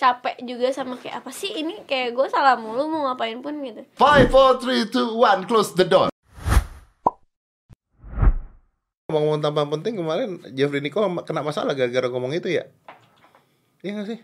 capek 0.00 0.40
juga 0.48 0.72
sama 0.72 0.96
kayak 0.96 1.20
apa 1.20 1.28
sih 1.28 1.52
ini 1.52 1.84
kayak 1.84 2.16
gue 2.16 2.26
salah 2.32 2.56
mulu 2.56 2.88
mau 2.88 3.12
ngapain 3.12 3.36
pun 3.44 3.52
gitu 3.60 3.84
Five, 4.00 4.32
four, 4.32 4.56
three, 4.56 4.88
two, 4.88 5.12
one, 5.12 5.44
close 5.44 5.76
the 5.76 5.84
door. 5.84 6.08
Ngomong-ngomong 9.12 9.44
tanpa 9.44 9.68
penting 9.68 10.00
kemarin 10.00 10.40
Jeffrey 10.56 10.80
Nicole 10.80 11.12
kena 11.28 11.44
masalah 11.44 11.76
gara-gara 11.76 12.08
ngomong 12.08 12.32
itu 12.32 12.48
ya? 12.48 12.64
Iya 13.84 14.00
gak 14.00 14.08
sih? 14.08 14.18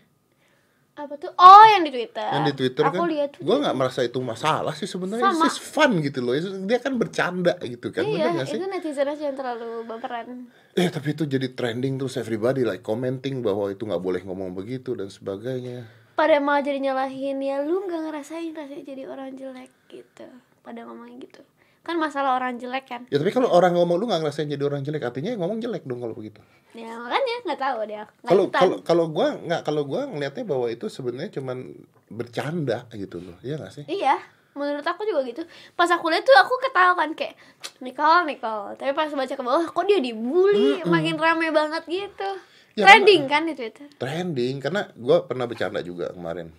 Apa 0.97 1.13
tuh? 1.21 1.29
Oh 1.37 1.65
yang 1.69 1.85
di 1.85 1.93
twitter. 1.93 2.25
Yang 2.25 2.43
di 2.49 2.53
Twitter 2.57 2.83
aku 2.89 3.05
kan, 3.05 3.09
lihat 3.13 3.31
gue 3.37 3.55
nggak 3.61 3.75
merasa 3.77 4.01
itu 4.01 4.17
masalah 4.17 4.73
sih 4.73 4.89
sebenarnya. 4.89 5.29
Just 5.29 5.61
fun 5.61 6.01
gitu 6.01 6.25
loh. 6.25 6.33
Dia 6.65 6.81
kan 6.81 6.97
bercanda 6.97 7.53
gitu 7.61 7.93
kan, 7.93 8.01
iya 8.01 8.33
bener 8.33 8.49
sih? 8.49 8.57
itu 8.57 8.65
netizen 8.65 9.05
aja 9.05 9.23
yang 9.29 9.37
terlalu 9.37 9.85
baperan. 9.85 10.49
Eh 10.73 10.89
tapi 10.89 11.13
itu 11.13 11.29
jadi 11.29 11.53
trending 11.53 12.01
terus 12.01 12.17
everybody 12.17 12.65
like 12.65 12.81
commenting 12.81 13.45
bahwa 13.45 13.69
itu 13.69 13.85
nggak 13.85 14.01
boleh 14.01 14.21
ngomong 14.25 14.57
begitu 14.57 14.97
dan 14.97 15.13
sebagainya. 15.13 15.85
pada 16.17 16.41
malah 16.41 16.65
jadi 16.65 16.81
nyalahin. 16.81 17.37
Ya 17.45 17.61
lu 17.61 17.85
nggak 17.85 18.09
ngerasain 18.09 18.57
rasanya 18.57 18.83
jadi 18.83 19.05
orang 19.05 19.37
jelek 19.37 19.69
gitu. 19.93 20.25
Pada 20.65 20.81
ngomongnya 20.83 21.29
gitu 21.29 21.45
kan 21.87 21.95
masalah 21.95 22.35
orang 22.35 22.59
jelek 22.59 22.85
kan. 22.91 23.01
Ya 23.07 23.17
tapi 23.17 23.31
kalau 23.31 23.47
orang 23.47 23.71
ngomong 23.79 23.95
lu 23.95 24.05
nggak 24.11 24.27
ngerasain 24.27 24.51
jadi 24.51 24.63
orang 24.67 24.83
jelek, 24.83 25.07
artinya 25.07 25.31
ngomong 25.39 25.63
jelek 25.63 25.87
dong 25.87 26.03
kalau 26.03 26.11
begitu. 26.11 26.43
ya 26.75 26.93
makanya 26.99 27.35
nggak 27.47 27.61
tahu 27.63 27.77
dia 27.89 28.03
Kalau 28.21 28.43
kalau 28.53 28.77
kalau 28.83 29.05
gua 29.09 29.33
nggak 29.39 29.61
kalau 29.65 29.81
gua 29.87 30.05
ngelihatnya 30.05 30.45
bahwa 30.45 30.67
itu 30.67 30.85
sebenarnya 30.91 31.31
cuman 31.39 31.73
bercanda 32.11 32.85
gitu 32.91 33.23
loh, 33.23 33.39
iya 33.41 33.55
nggak 33.55 33.71
sih? 33.73 33.85
iya 33.87 34.19
menurut 34.57 34.83
aku 34.83 35.05
juga 35.05 35.21
gitu. 35.23 35.45
Pas 35.77 35.87
aku 35.87 36.09
lihat 36.09 36.25
tuh 36.25 36.33
aku 36.33 36.57
ketawa 36.57 36.97
kan 36.97 37.13
kayak 37.13 37.37
Nicole 37.79 38.25
Nicole. 38.25 38.73
Tapi 38.73 38.91
pas 38.97 39.07
baca 39.07 39.29
ke 39.37 39.43
bawah 39.45 39.65
kok 39.69 39.85
dia 39.85 40.01
dibully? 40.01 40.81
Makin 40.81 41.15
rame 41.21 41.53
banget 41.53 41.85
gitu. 41.85 42.29
Ya, 42.73 42.89
trending 42.89 43.29
kan 43.29 43.45
di 43.45 43.53
twitter. 43.53 43.85
Trending 44.01 44.57
karena 44.57 44.89
gue 44.97 45.17
pernah 45.29 45.45
bercanda 45.45 45.81
juga 45.85 46.09
kemarin. 46.09 46.49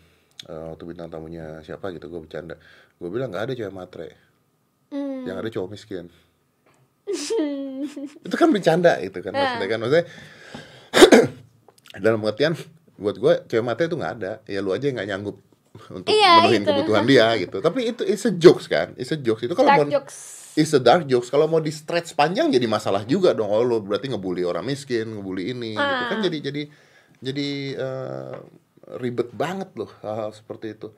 Eh, 0.46 0.64
waktu 0.70 0.82
bintang 0.86 1.10
tamunya 1.10 1.58
siapa 1.66 1.90
gitu 1.90 2.06
gue 2.06 2.22
bercanda. 2.22 2.54
Gue 3.02 3.10
bilang 3.10 3.34
nggak 3.34 3.50
ada 3.50 3.52
cewek 3.58 3.74
matre 3.74 4.27
hmm. 4.90 5.24
yang 5.26 5.36
ada 5.38 5.48
cowok 5.48 5.68
miskin 5.72 6.08
itu 8.26 8.36
kan 8.36 8.48
bercanda 8.52 9.00
itu 9.00 9.18
kan 9.20 9.32
maksudnya 9.32 9.68
kan 9.68 9.78
maksudnya 9.80 10.04
dalam 12.04 12.18
pengertian 12.20 12.54
buat 12.98 13.16
gue 13.16 13.32
cewek 13.46 13.64
matre 13.64 13.86
itu 13.86 13.96
nggak 13.96 14.14
ada 14.20 14.32
ya 14.44 14.58
lu 14.60 14.74
aja 14.74 14.84
yang 14.90 14.96
nggak 14.98 15.08
nyanggup 15.08 15.36
untuk 15.94 16.10
Iya, 16.10 16.42
menuhin 16.42 16.62
itu. 16.62 16.68
kebutuhan 16.68 17.04
dia 17.06 17.26
gitu 17.38 17.56
tapi 17.62 17.94
itu 17.94 18.02
it's 18.02 18.26
a 18.26 18.32
jokes 18.34 18.66
kan 18.66 18.92
it's 18.98 19.14
a 19.14 19.18
jokes 19.18 19.46
itu 19.46 19.54
kalau 19.54 19.70
mau 19.72 19.86
jokes 19.86 20.36
It's 20.58 20.74
a 20.74 20.82
dark 20.82 21.06
jokes. 21.06 21.30
Kalau 21.30 21.46
mau 21.46 21.62
di 21.62 21.70
stretch 21.70 22.18
panjang 22.18 22.50
jadi 22.50 22.66
masalah 22.66 23.06
juga 23.06 23.30
dong. 23.30 23.46
Oh 23.46 23.62
lo 23.62 23.78
berarti 23.78 24.10
ngebully 24.10 24.42
orang 24.42 24.66
miskin, 24.66 25.06
ngebully 25.14 25.54
ini, 25.54 25.78
gitu 25.78 26.02
Ah. 26.02 26.10
kan 26.10 26.18
jadi 26.18 26.50
jadi 26.50 26.62
jadi 27.22 27.48
eh, 27.78 28.34
ribet 28.98 29.30
banget 29.30 29.70
loh 29.78 29.86
hal-hal 30.02 30.34
seperti 30.34 30.74
itu. 30.74 30.90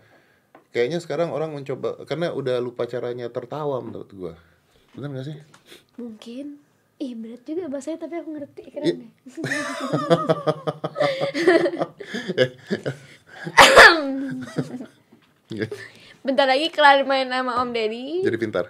Kayaknya 0.70 0.98
sekarang 0.98 1.28
orang 1.30 1.50
mencoba 1.50 1.98
karena 2.04 2.30
udah 2.30 2.58
lupa 2.58 2.84
caranya 2.84 3.26
tertawa 3.26 3.78
menurut 3.78 4.10
gua. 4.10 4.34
Benar 4.90 5.10
gak 5.12 5.26
sih? 5.26 5.38
mungkin 5.94 6.56
ih 6.96 7.12
berat 7.12 7.44
juga 7.44 7.68
bahasanya 7.68 8.00
tapi 8.00 8.14
aku 8.16 8.28
ngerti 8.32 8.62
keren 8.66 8.84
Iya. 8.84 8.94
deh 8.96 9.10
bentar 16.20 16.46
lagi 16.46 16.68
kelar 16.68 17.04
main 17.04 17.26
sama 17.26 17.60
Om 17.60 17.70
Deddy 17.70 18.20
jadi 18.22 18.36
pintar, 18.36 18.64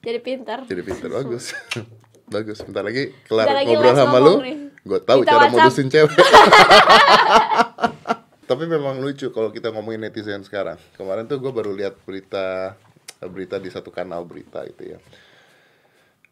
jadi 0.00 0.18
pintar 0.20 0.64
jadi 0.64 0.80
pintar 0.80 1.08
bagus. 1.10 1.52
bagus. 2.32 2.62
Bentar 2.62 2.86
lagi 2.86 3.10
kelar 3.26 3.44
Bentar 3.44 3.58
lagi 3.58 3.72
ngobrol 3.74 3.90
sama 3.92 4.18
lu. 4.22 4.34
Gue 4.80 5.00
tahu 5.02 5.20
Minta 5.20 5.30
cara 5.30 5.44
WhatsApp. 5.44 5.60
modusin 5.60 5.86
cewek. 5.90 6.14
Tapi 8.50 8.66
memang 8.66 8.98
lucu 8.98 9.30
kalau 9.30 9.54
kita 9.54 9.70
ngomongin 9.70 10.10
netizen 10.10 10.42
sekarang. 10.42 10.74
Kemarin 10.98 11.30
tuh 11.30 11.38
gue 11.38 11.54
baru 11.54 11.70
lihat 11.70 11.94
berita 12.02 12.74
berita 13.22 13.62
di 13.62 13.70
satu 13.70 13.94
kanal 13.94 14.26
berita 14.26 14.66
itu 14.66 14.90
ya. 14.90 14.98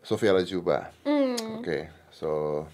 Sofia 0.02 0.34
Lajuba. 0.34 0.90
Hmm. 1.06 1.62
Oke, 1.62 1.86
so 2.10 2.66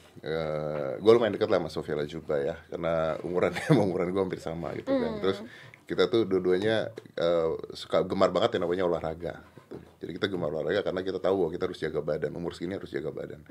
gue 0.97 1.13
lumayan 1.13 1.37
dekat 1.37 1.53
lah 1.53 1.61
sama 1.61 1.69
Sofia 1.69 1.93
Lajuba 1.93 2.41
ya, 2.41 2.57
karena 2.73 3.21
umurannya 3.21 3.61
sama 3.69 3.85
umuran 3.85 4.09
gue 4.17 4.23
hampir 4.25 4.41
sama 4.41 4.73
gitu 4.81 4.89
kan. 4.89 5.21
Terus 5.21 5.39
kita 5.85 6.09
tuh 6.09 6.25
dua-duanya 6.25 6.89
eh, 7.21 7.51
suka 7.77 8.01
gemar 8.01 8.33
banget 8.33 8.57
yang 8.57 8.65
namanya 8.65 8.89
olahraga. 8.89 9.45
gitu. 9.45 9.77
Jadi 10.01 10.11
kita 10.17 10.27
gemar 10.33 10.57
olahraga 10.57 10.81
karena 10.81 11.05
kita 11.05 11.21
tahu 11.21 11.45
bahwa 11.45 11.51
kita 11.53 11.65
harus 11.69 11.81
jaga 11.85 12.01
badan, 12.01 12.33
umur 12.33 12.57
segini 12.57 12.81
harus 12.81 12.89
jaga 12.89 13.13
badan. 13.13 13.45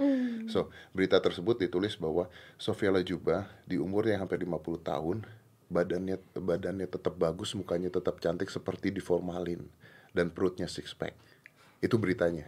So 0.49 0.73
berita 0.89 1.21
tersebut 1.21 1.61
ditulis 1.61 1.93
bahwa 2.01 2.33
Sofia 2.57 2.89
Lajuba 2.89 3.45
di 3.69 3.77
umur 3.77 4.09
yang 4.09 4.25
hampir 4.25 4.41
50 4.41 4.57
tahun 4.81 5.21
badannya 5.71 6.19
badannya 6.35 6.87
tetap 6.87 7.15
bagus, 7.15 7.55
mukanya 7.55 7.91
tetap 7.93 8.19
cantik 8.19 8.49
seperti 8.49 8.91
diformalin 8.91 9.63
dan 10.11 10.31
perutnya 10.31 10.67
six 10.67 10.91
pack. 10.95 11.15
Itu 11.83 11.99
beritanya. 11.99 12.47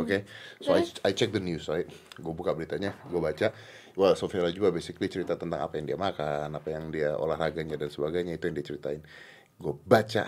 Oke. 0.00 0.26
So 0.58 0.74
I, 0.74 0.82
I 1.06 1.10
check 1.14 1.30
the 1.30 1.42
news, 1.42 1.70
right? 1.70 1.86
Gue 2.18 2.34
buka 2.34 2.54
beritanya, 2.54 2.94
gue 3.06 3.20
baca. 3.20 3.54
Well, 3.94 4.18
Sofia 4.18 4.42
Lajuba 4.42 4.74
basically 4.74 5.06
cerita 5.06 5.38
tentang 5.38 5.62
apa 5.62 5.78
yang 5.78 5.86
dia 5.86 5.98
makan, 5.98 6.50
apa 6.50 6.68
yang 6.74 6.90
dia 6.90 7.14
olahraganya 7.14 7.78
dan 7.78 7.90
sebagainya 7.90 8.34
itu 8.34 8.50
yang 8.50 8.56
dia 8.58 8.66
ceritain. 8.66 9.00
Gue 9.54 9.74
baca 9.86 10.26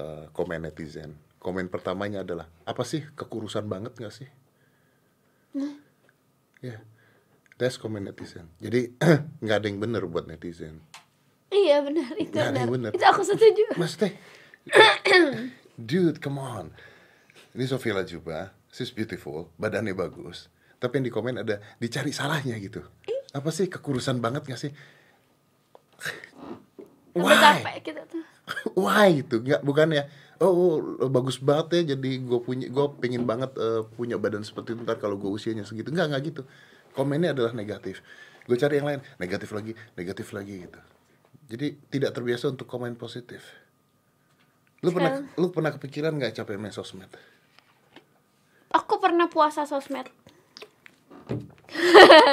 eh, 0.00 0.24
komen 0.32 0.64
netizen. 0.64 1.16
Komen 1.38 1.70
pertamanya 1.70 2.24
adalah 2.26 2.48
apa 2.66 2.82
sih 2.82 3.04
kekurusan 3.14 3.68
banget 3.68 3.94
gak 3.94 4.14
sih? 4.14 4.28
Ya, 6.58 6.82
that's 7.60 7.78
komen 7.78 8.08
netizen. 8.08 8.50
Jadi 8.58 8.98
nggak 9.44 9.56
ada 9.62 9.66
yang 9.70 9.78
bener 9.78 10.02
buat 10.10 10.26
netizen. 10.26 10.82
Iya 11.52 11.80
benar 11.80 12.12
itu 12.16 12.34
yang 12.36 12.54
benar 12.54 12.68
bener. 12.68 12.90
itu 12.92 13.04
aku 13.04 13.22
setuju 13.24 13.64
Maksudnya, 13.76 14.12
dude, 15.78 16.20
come 16.20 16.38
on. 16.40 16.74
Ini 17.56 17.64
Sofia 17.64 17.96
Lajuba, 17.96 18.52
she's 18.68 18.92
beautiful, 18.92 19.48
badannya 19.56 19.96
bagus. 19.96 20.52
Tapi 20.78 21.00
yang 21.00 21.06
di 21.08 21.12
komen 21.12 21.42
ada 21.42 21.58
dicari 21.82 22.12
salahnya 22.14 22.54
gitu. 22.60 22.84
Apa 23.34 23.50
sih 23.50 23.66
kekurusan 23.66 24.22
banget 24.22 24.46
gak 24.46 24.60
sih? 24.60 24.72
Why? 27.18 27.34
capek 27.34 27.76
gitu 27.82 28.02
tuh 28.06 28.24
Why 28.78 29.20
gitu? 29.20 29.42
Nggak 29.42 29.60
bukan 29.66 29.88
ya. 29.92 30.08
Oh, 30.38 30.78
oh, 30.80 31.10
bagus 31.10 31.36
banget 31.42 31.82
ya. 31.82 31.96
Jadi 31.96 32.22
gue 32.22 32.40
punya, 32.40 32.70
gue 32.70 32.86
pengen 33.02 33.26
banget 33.28 33.52
eh, 33.58 33.82
punya 33.98 34.16
badan 34.16 34.46
seperti 34.46 34.72
itu 34.78 34.86
ntar 34.86 34.96
kalau 35.02 35.18
gue 35.18 35.28
usianya 35.28 35.66
segitu. 35.66 35.90
Nggak 35.92 36.06
nggak 36.14 36.22
gitu. 36.32 36.42
Komennya 36.94 37.36
adalah 37.36 37.52
negatif. 37.52 38.00
Gue 38.48 38.56
cari 38.56 38.80
yang 38.80 38.88
lain, 38.88 39.00
negatif 39.20 39.52
lagi, 39.52 39.76
negatif 39.98 40.32
lagi 40.32 40.64
gitu. 40.64 40.80
Jadi 41.48 41.80
tidak 41.88 42.12
terbiasa 42.12 42.48
untuk 42.48 42.64
komen 42.64 42.94
positif. 42.94 43.40
Lu 44.78 44.92
pernah, 44.92 45.24
lu 45.34 45.48
pernah 45.48 45.72
kepikiran 45.72 46.14
nggak 46.14 46.36
capek 46.36 46.56
main 46.56 46.70
sosmed? 46.70 47.10
aku 48.68 49.00
pernah 49.00 49.32
puasa 49.32 49.64
sosmed 49.64 50.04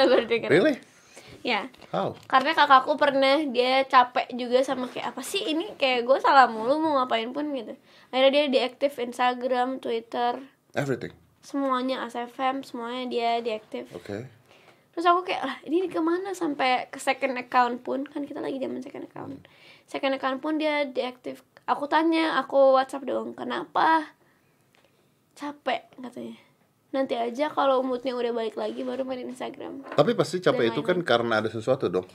baru 0.08 0.24
denger 0.24 0.48
Really? 0.52 0.76
ya 1.40 1.64
How? 1.88 2.12
karena 2.26 2.52
kakakku 2.52 2.98
pernah 2.98 3.40
dia 3.46 3.80
capek 3.86 4.28
juga 4.34 4.60
sama 4.60 4.90
kayak 4.90 5.14
apa 5.14 5.22
sih 5.22 5.46
ini 5.46 5.78
kayak 5.78 6.04
gue 6.04 6.18
salah 6.18 6.44
mulu 6.44 6.76
mau 6.76 6.98
ngapain 6.98 7.32
pun 7.32 7.48
gitu 7.54 7.72
akhirnya 8.10 8.30
dia 8.32 8.44
diaktif 8.52 8.98
Instagram 8.98 9.78
Twitter 9.78 10.42
Everything. 10.74 11.16
semuanya 11.40 12.04
ASFM 12.04 12.60
semuanya 12.60 13.04
dia 13.06 13.30
diaktif 13.40 13.88
Oke. 13.94 14.26
Terus 14.96 15.04
aku 15.04 15.22
kayak 15.22 15.44
lah 15.44 15.56
ini 15.62 15.84
ke 15.86 16.00
mana 16.00 16.32
sampai 16.32 16.88
ke 16.88 16.96
second 16.96 17.36
account 17.36 17.84
pun? 17.84 18.02
Kan 18.02 18.24
kita 18.24 18.40
lagi 18.40 18.56
zaman 18.56 18.80
second 18.80 19.04
account. 19.04 19.44
Second 19.84 20.16
account 20.16 20.40
pun 20.40 20.56
dia 20.56 20.88
diaktif 20.88 21.44
aku 21.66 21.84
tanya 21.84 22.38
aku 22.38 22.72
WhatsApp 22.72 23.04
dong 23.04 23.36
kenapa? 23.36 24.08
Capek 25.36 25.92
katanya. 26.00 26.38
Nanti 26.90 27.12
aja 27.12 27.52
kalau 27.52 27.84
moodnya 27.84 28.16
udah 28.16 28.32
balik 28.32 28.56
lagi 28.56 28.80
baru 28.80 29.04
main 29.04 29.20
Instagram. 29.20 29.84
Tapi 29.92 30.16
pasti 30.16 30.40
capek 30.40 30.72
itu 30.72 30.80
kan 30.80 30.96
karena 31.04 31.44
ada 31.44 31.52
sesuatu 31.52 31.92
dong. 31.92 32.08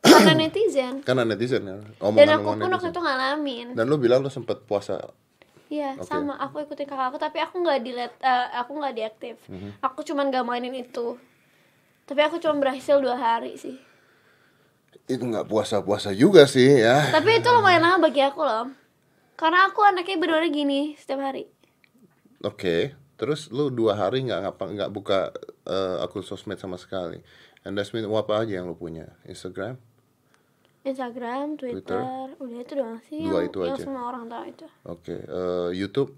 karena 0.00 0.32
netizen. 0.38 1.02
Karena 1.06 1.26
netizen 1.26 1.62
ya. 1.64 1.76
dan 1.76 1.98
Omongan 2.00 2.28
aku 2.32 2.48
pun 2.54 2.70
waktu 2.70 2.88
itu 2.88 3.00
ngalamin. 3.02 3.66
Dan 3.74 3.84
lu 3.86 3.98
bilang 3.98 4.22
lu 4.22 4.30
sempet 4.30 4.62
puasa. 4.62 5.02
Iya 5.66 5.98
Oke. 5.98 6.06
sama. 6.06 6.38
Aku 6.38 6.62
ikutin 6.62 6.86
kakak 6.86 7.10
aku 7.10 7.18
tapi 7.18 7.42
aku 7.42 7.58
nggak 7.58 7.80
delete 7.82 8.16
eh, 8.22 8.46
aku 8.54 8.72
nggak 8.78 8.94
diaktif 8.94 9.34
Mhm. 9.50 9.82
aku 9.82 10.06
cuman 10.06 10.30
gak 10.30 10.46
mainin 10.46 10.70
itu 10.72 11.18
tapi 12.06 12.20
aku 12.22 12.38
cuma 12.38 12.56
berhasil 12.56 12.96
dua 12.98 13.14
hari 13.14 13.58
sih 13.58 13.76
Itu 15.06 15.22
nggak 15.22 15.46
puasa-puasa 15.46 16.10
juga 16.10 16.46
sih 16.46 16.80
ya. 16.80 17.10
tapi 17.12 17.38
itu 17.38 17.48
lumayan 17.50 17.82
lama 17.82 18.06
bagi 18.06 18.22
aku 18.22 18.40
loh 18.40 18.70
karena 19.34 19.68
aku 19.68 19.84
anaknya 19.84 20.16
bener 20.16 20.42
gini 20.48 20.94
setiap 20.96 21.20
hari 21.20 21.50
Oke, 22.44 22.92
terus 23.16 23.48
lu 23.48 23.72
dua 23.72 23.96
hari 23.96 24.22
nggak 24.22 24.40
ngapa 24.44 24.64
nggak 24.68 24.90
buka 24.92 25.32
eh, 25.64 26.04
akun 26.04 26.20
sosmed 26.20 26.60
sama 26.60 26.76
sekali. 26.76 27.18
And 27.64 27.74
that's 27.74 27.90
mean 27.90 28.06
apa 28.06 28.44
aja 28.44 28.60
yang 28.60 28.68
lu 28.68 28.76
punya? 28.76 29.08
Instagram? 29.24 29.80
Instagram 30.86 31.58
Twitter, 31.58 31.98
udah 32.38 32.58
itu 32.62 32.72
doang 32.78 33.00
sih 33.02 33.26
Dua 33.26 33.42
yang, 33.42 33.50
itu 33.50 33.58
yang 33.58 33.74
aja. 33.74 33.82
semua 33.82 34.02
orang 34.06 34.30
tahu 34.30 34.44
itu 34.46 34.66
Oke, 34.86 35.16
eh, 35.18 35.68
YouTube? 35.74 36.14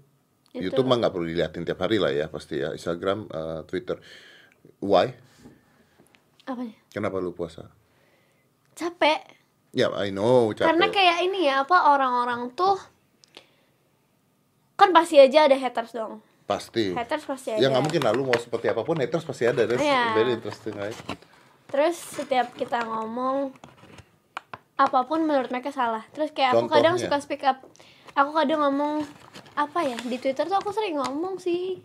YouTube. 0.53 0.61
YouTube 0.61 0.85
mah 0.85 0.97
nggak 1.01 1.13
perlu 1.15 1.25
diliatin 1.25 1.63
tiap 1.65 1.79
hari 1.81 1.97
lah 1.97 2.11
ya 2.13 2.29
pasti 2.29 2.61
ya. 2.61 2.75
Instagram, 2.75 3.25
eh, 3.25 3.61
Twitter. 3.65 3.97
Why? 4.77 5.15
Apanya 6.49 6.77
Kenapa 6.89 7.17
lu 7.17 7.31
puasa? 7.31 7.69
capek 8.73 9.21
Ya, 9.69 9.85
I 9.93 10.09
know, 10.09 10.49
capek. 10.49 10.65
karena 10.65 10.85
kayak 10.89 11.17
ini 11.23 11.45
ya 11.45 11.61
apa 11.61 11.93
orang-orang 11.93 12.49
tuh 12.51 12.73
kan 14.73 14.89
pasti 14.89 15.19
aja 15.19 15.45
ada 15.45 15.53
haters 15.53 15.91
dong 15.91 16.23
pasti. 16.43 16.89
haters 16.89 17.21
pasti 17.23 17.51
ada 17.51 17.59
Ya 17.59 17.69
nggak 17.69 17.83
mungkin 17.83 18.01
lah, 18.01 18.09
lu 18.09 18.25
mau 18.25 18.33
seperti 18.33 18.65
apa 18.65 18.81
pun 18.81 18.97
haters 18.97 19.21
pasti 19.21 19.45
ada. 19.45 19.63
That's 19.63 19.77
Iya. 19.79 20.09
very 20.11 20.33
interesting, 20.33 20.73
right? 20.73 20.97
terus 21.67 21.93
setiap 22.01 22.49
kita 22.55 22.81
ngomong 22.81 23.53
apa 24.73 25.05
pun 25.05 25.21
menurut 25.21 25.53
mereka 25.53 25.69
salah 25.69 26.01
terus 26.09 26.31
kayak 26.31 26.57
aku 26.57 26.65
kadang 26.65 26.97
Contohnya? 26.97 27.13
suka 27.13 27.21
speak 27.21 27.45
up 27.45 27.61
aku 28.15 28.33
kadang 28.33 28.57
ngomong 28.59 29.05
apa 29.53 29.85
ya 29.85 29.93
di 30.01 30.17
twitter 30.17 30.49
tuh 30.49 30.57
aku 30.57 30.73
sering 30.73 30.97
ngomong 30.97 31.37
sih 31.37 31.77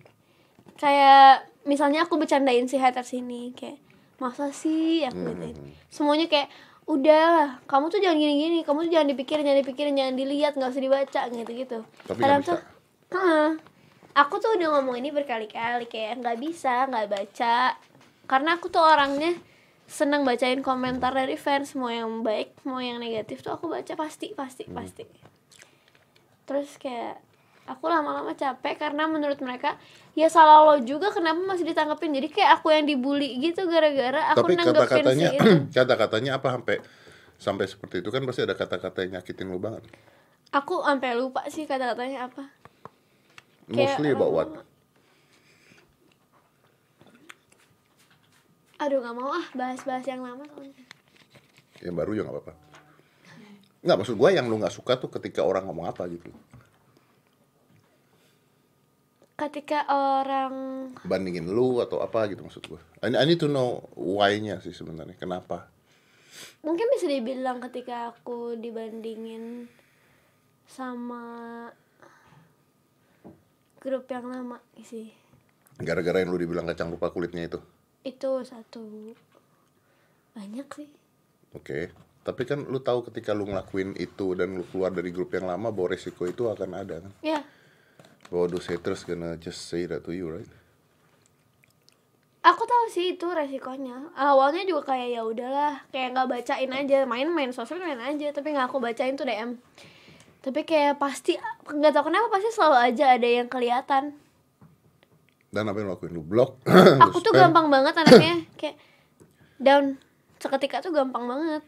kayak 0.75 1.45
misalnya 1.63 2.09
aku 2.09 2.17
bercandain 2.17 2.65
si 2.65 2.81
haters 2.81 3.13
ini 3.13 3.53
kayak 3.53 3.77
masa 4.17 4.51
sih 4.51 5.03
aku 5.03 5.17
Hmm. 5.17 5.29
gituin 5.33 5.57
semuanya 5.89 6.27
kayak 6.27 6.49
udah 6.85 7.59
kamu 7.65 7.89
tuh 7.89 7.99
jangan 7.99 8.19
gini-gini 8.19 8.59
kamu 8.61 8.85
tuh 8.85 8.93
jangan 8.93 9.09
dipikirin 9.09 9.43
jangan 9.43 9.61
dipikirin 9.61 9.95
jangan 9.95 10.15
dilihat 10.15 10.53
nggak 10.53 10.69
usah 10.69 10.83
dibaca 10.83 11.21
gitu-gitu 11.27 11.79
Tapi 12.05 12.19
Kadang 12.19 12.43
tuh 12.43 12.59
Heeh. 13.11 13.49
aku 14.13 14.35
tuh 14.37 14.55
udah 14.55 14.69
ngomong 14.75 14.97
ini 14.97 15.09
berkali-kali 15.09 15.87
kayak 15.87 16.21
nggak 16.21 16.37
bisa 16.39 16.85
nggak 16.85 17.09
baca 17.09 17.57
karena 18.25 18.51
aku 18.53 18.69
tuh 18.69 18.81
orangnya 18.81 19.33
seneng 19.85 20.25
bacain 20.25 20.61
komentar 20.61 21.13
dari 21.13 21.37
fans 21.37 21.73
mau 21.73 21.89
yang 21.89 22.21
baik 22.21 22.53
mau 22.63 22.79
yang 22.79 22.97
negatif 22.97 23.41
tuh 23.41 23.53
aku 23.53 23.67
baca 23.67 23.93
pasti 23.95 24.33
pasti 24.33 24.65
Hmm. 24.65 24.77
pasti 24.77 25.05
terus 26.45 26.77
kayak 26.77 27.17
aku 27.65 27.85
lama-lama 27.87 28.33
capek 28.33 28.77
karena 28.77 29.09
menurut 29.09 29.41
mereka 29.41 29.81
ya 30.13 30.29
salah 30.29 30.63
lo 30.63 30.77
juga 30.81 31.09
kenapa 31.09 31.41
masih 31.41 31.65
ditanggepin 31.65 32.13
jadi 32.13 32.29
kayak 32.29 32.51
aku 32.61 32.69
yang 32.71 32.85
dibully 32.85 33.41
gitu 33.41 33.65
gara-gara 33.65 34.31
aku 34.31 34.45
Tapi 34.45 34.53
nanggepin 34.55 34.85
kata-katanya, 34.85 35.29
si 35.31 35.37
itu 35.37 35.51
kata-katanya 35.77 36.31
apa 36.37 36.49
sampai 36.53 36.77
sampai 37.35 37.65
seperti 37.65 37.97
itu 38.01 38.09
kan 38.09 38.21
pasti 38.23 38.41
ada 38.41 38.55
kata-kata 38.55 38.99
yang 39.03 39.19
nyakitin 39.19 39.49
lu 39.49 39.59
banget. 39.59 39.83
aku 40.51 40.81
sampai 40.81 41.11
lupa 41.15 41.43
sih 41.49 41.65
kata-katanya 41.65 42.29
apa 42.29 42.45
Kayak 43.65 43.97
Mostly 43.97 44.13
about 44.13 44.29
what? 44.31 44.49
aduh 48.77 48.99
nggak 49.01 49.17
mau 49.17 49.33
ah 49.33 49.47
bahas-bahas 49.55 50.05
yang 50.05 50.21
lama 50.21 50.45
soalnya 50.45 50.85
Yang 51.81 51.95
baru 51.97 52.11
ya 52.13 52.23
nggak 52.25 52.35
apa-apa. 52.35 52.53
Nggak 53.81 53.97
maksud 54.01 54.17
gua 54.17 54.31
yang 54.33 54.47
lu 54.49 54.57
nggak 54.57 54.73
suka 54.73 54.97
tuh 54.97 55.09
ketika 55.11 55.45
orang 55.45 55.65
ngomong 55.65 55.85
apa 55.85 56.05
gitu. 56.09 56.29
Ketika 59.35 59.83
orang 59.91 60.55
Bandingin 61.03 61.51
lu 61.51 61.83
atau 61.83 61.99
apa 61.99 62.31
gitu 62.31 62.47
maksud 62.47 62.63
gua. 62.67 62.81
I, 63.03 63.11
I 63.13 63.25
need 63.27 63.43
to 63.43 63.51
know 63.51 63.83
why-nya 63.95 64.63
sih 64.63 64.71
sebenarnya. 64.71 65.19
Kenapa? 65.19 65.71
mungkin 66.67 66.91
bisa 66.91 67.07
dibilang 67.07 67.63
ketika 67.63 68.11
aku 68.11 68.59
dibandingin 68.59 69.71
sama 70.67 71.23
grup 73.79 74.11
yang 74.11 74.27
lama 74.27 74.59
sih 74.83 75.13
Gara-gara 75.79 76.23
yang 76.23 76.35
lu 76.35 76.39
dibilang 76.39 76.67
kacang 76.67 76.91
lupa 76.91 77.11
kulitnya 77.11 77.47
itu. 77.47 77.61
itu 78.03 78.31
satu 78.43 79.15
banyak 80.35 80.69
sih 80.75 80.91
Oke. 81.55 81.95
Tapi 82.25 82.43
kan 82.51 82.67
lu 82.67 82.83
tahu 82.83 83.07
ketika 83.13 83.31
lu 83.31 83.47
ngelakuin 83.47 83.95
itu 83.95 84.35
dan 84.35 84.59
lu 84.59 84.67
keluar 84.67 84.91
dari 84.91 85.15
grup 85.15 85.31
yang 85.31 85.47
lama 85.47 85.71
bahwa 85.71 85.95
resiko 85.95 86.27
itu 86.27 86.51
akan 86.51 86.71
ada 86.75 86.99
kan. 86.99 87.13
ya 87.23 87.47
Bahwa 88.29 88.47
those 88.51 88.69
haters 88.69 89.05
gonna 89.05 89.37
just 89.37 89.69
say 89.69 89.85
that 89.89 90.05
to 90.05 90.13
you, 90.13 90.31
right? 90.31 90.49
aku 92.45 92.61
tahu 92.69 92.85
sih 92.93 93.17
itu 93.17 93.25
resikonya. 93.25 94.13
Awalnya 94.13 94.69
juga 94.69 94.93
kayak 94.93 95.09
ya 95.17 95.25
udahlah 95.25 95.81
kayak 95.89 96.13
nggak 96.13 96.29
bacain 96.29 96.69
aja. 96.77 97.09
Main-main 97.09 97.57
sosmed 97.57 97.81
main 97.81 97.97
aja. 97.97 98.37
Tapi 98.37 98.53
nggak 98.53 98.69
aku 98.69 98.85
bacain 98.85 99.17
tuh 99.17 99.25
dm 99.25 99.57
tapi 100.45 100.61
kayak 100.69 101.01
pasti 101.01 101.41
nggak 101.65 101.93
tahu 101.97 102.13
kenapa 102.13 102.29
pasti 102.29 102.53
selalu 102.53 102.77
aja 102.77 103.17
ada 103.17 103.25
yang 103.25 103.49
kelihatan. 103.49 104.13
Dan 105.49 105.73
apa 105.73 105.81
yang 105.81 105.89
lakuin? 105.97 106.13
Lu? 106.13 106.21
Blok? 106.21 106.61
aku 107.01 107.25
tuh 107.25 107.33
gampang 107.41 107.73
banget 107.73 107.97
anaknya. 107.97 108.45
Kayak 108.61 108.77
down. 109.57 109.97
Seketika 110.37 110.85
tuh 110.85 110.93
gampang 110.93 111.25
banget. 111.25 111.63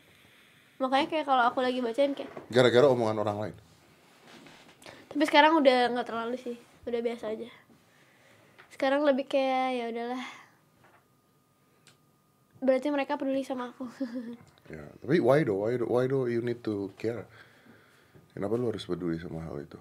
Makanya 0.76 1.06
kayak 1.08 1.24
kalau 1.24 1.48
aku 1.48 1.64
lagi 1.64 1.80
bacain 1.80 2.12
kayak 2.12 2.28
Gara-gara 2.52 2.84
omongan 2.92 3.16
orang 3.16 3.36
lain. 3.40 3.56
Tapi 5.16 5.24
sekarang 5.24 5.56
udah 5.56 5.96
nggak 5.96 6.08
terlalu 6.12 6.36
sih 6.36 6.60
udah 6.84 7.00
biasa 7.00 7.32
aja 7.32 7.48
sekarang 8.68 9.00
lebih 9.08 9.24
kayak 9.24 9.80
ya 9.80 9.84
udahlah 9.88 10.24
berarti 12.60 12.92
mereka 12.92 13.16
peduli 13.16 13.40
sama 13.40 13.72
aku 13.72 13.88
Ya, 14.66 14.82
tapi 14.98 15.22
why 15.22 15.46
do? 15.46 15.62
Why 15.62 15.78
do? 15.78 15.86
Why 15.86 16.10
do 16.10 16.26
you 16.26 16.42
need 16.42 16.58
to 16.66 16.90
care? 16.98 17.22
Kenapa 18.34 18.58
lu 18.58 18.66
harus 18.66 18.82
peduli 18.82 19.14
sama 19.14 19.46
hal 19.46 19.62
itu? 19.62 19.78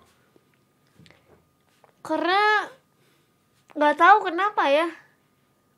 karena 2.05 2.69
nggak 3.73 3.97
tahu 3.97 4.29
kenapa 4.29 4.69
ya 4.69 4.87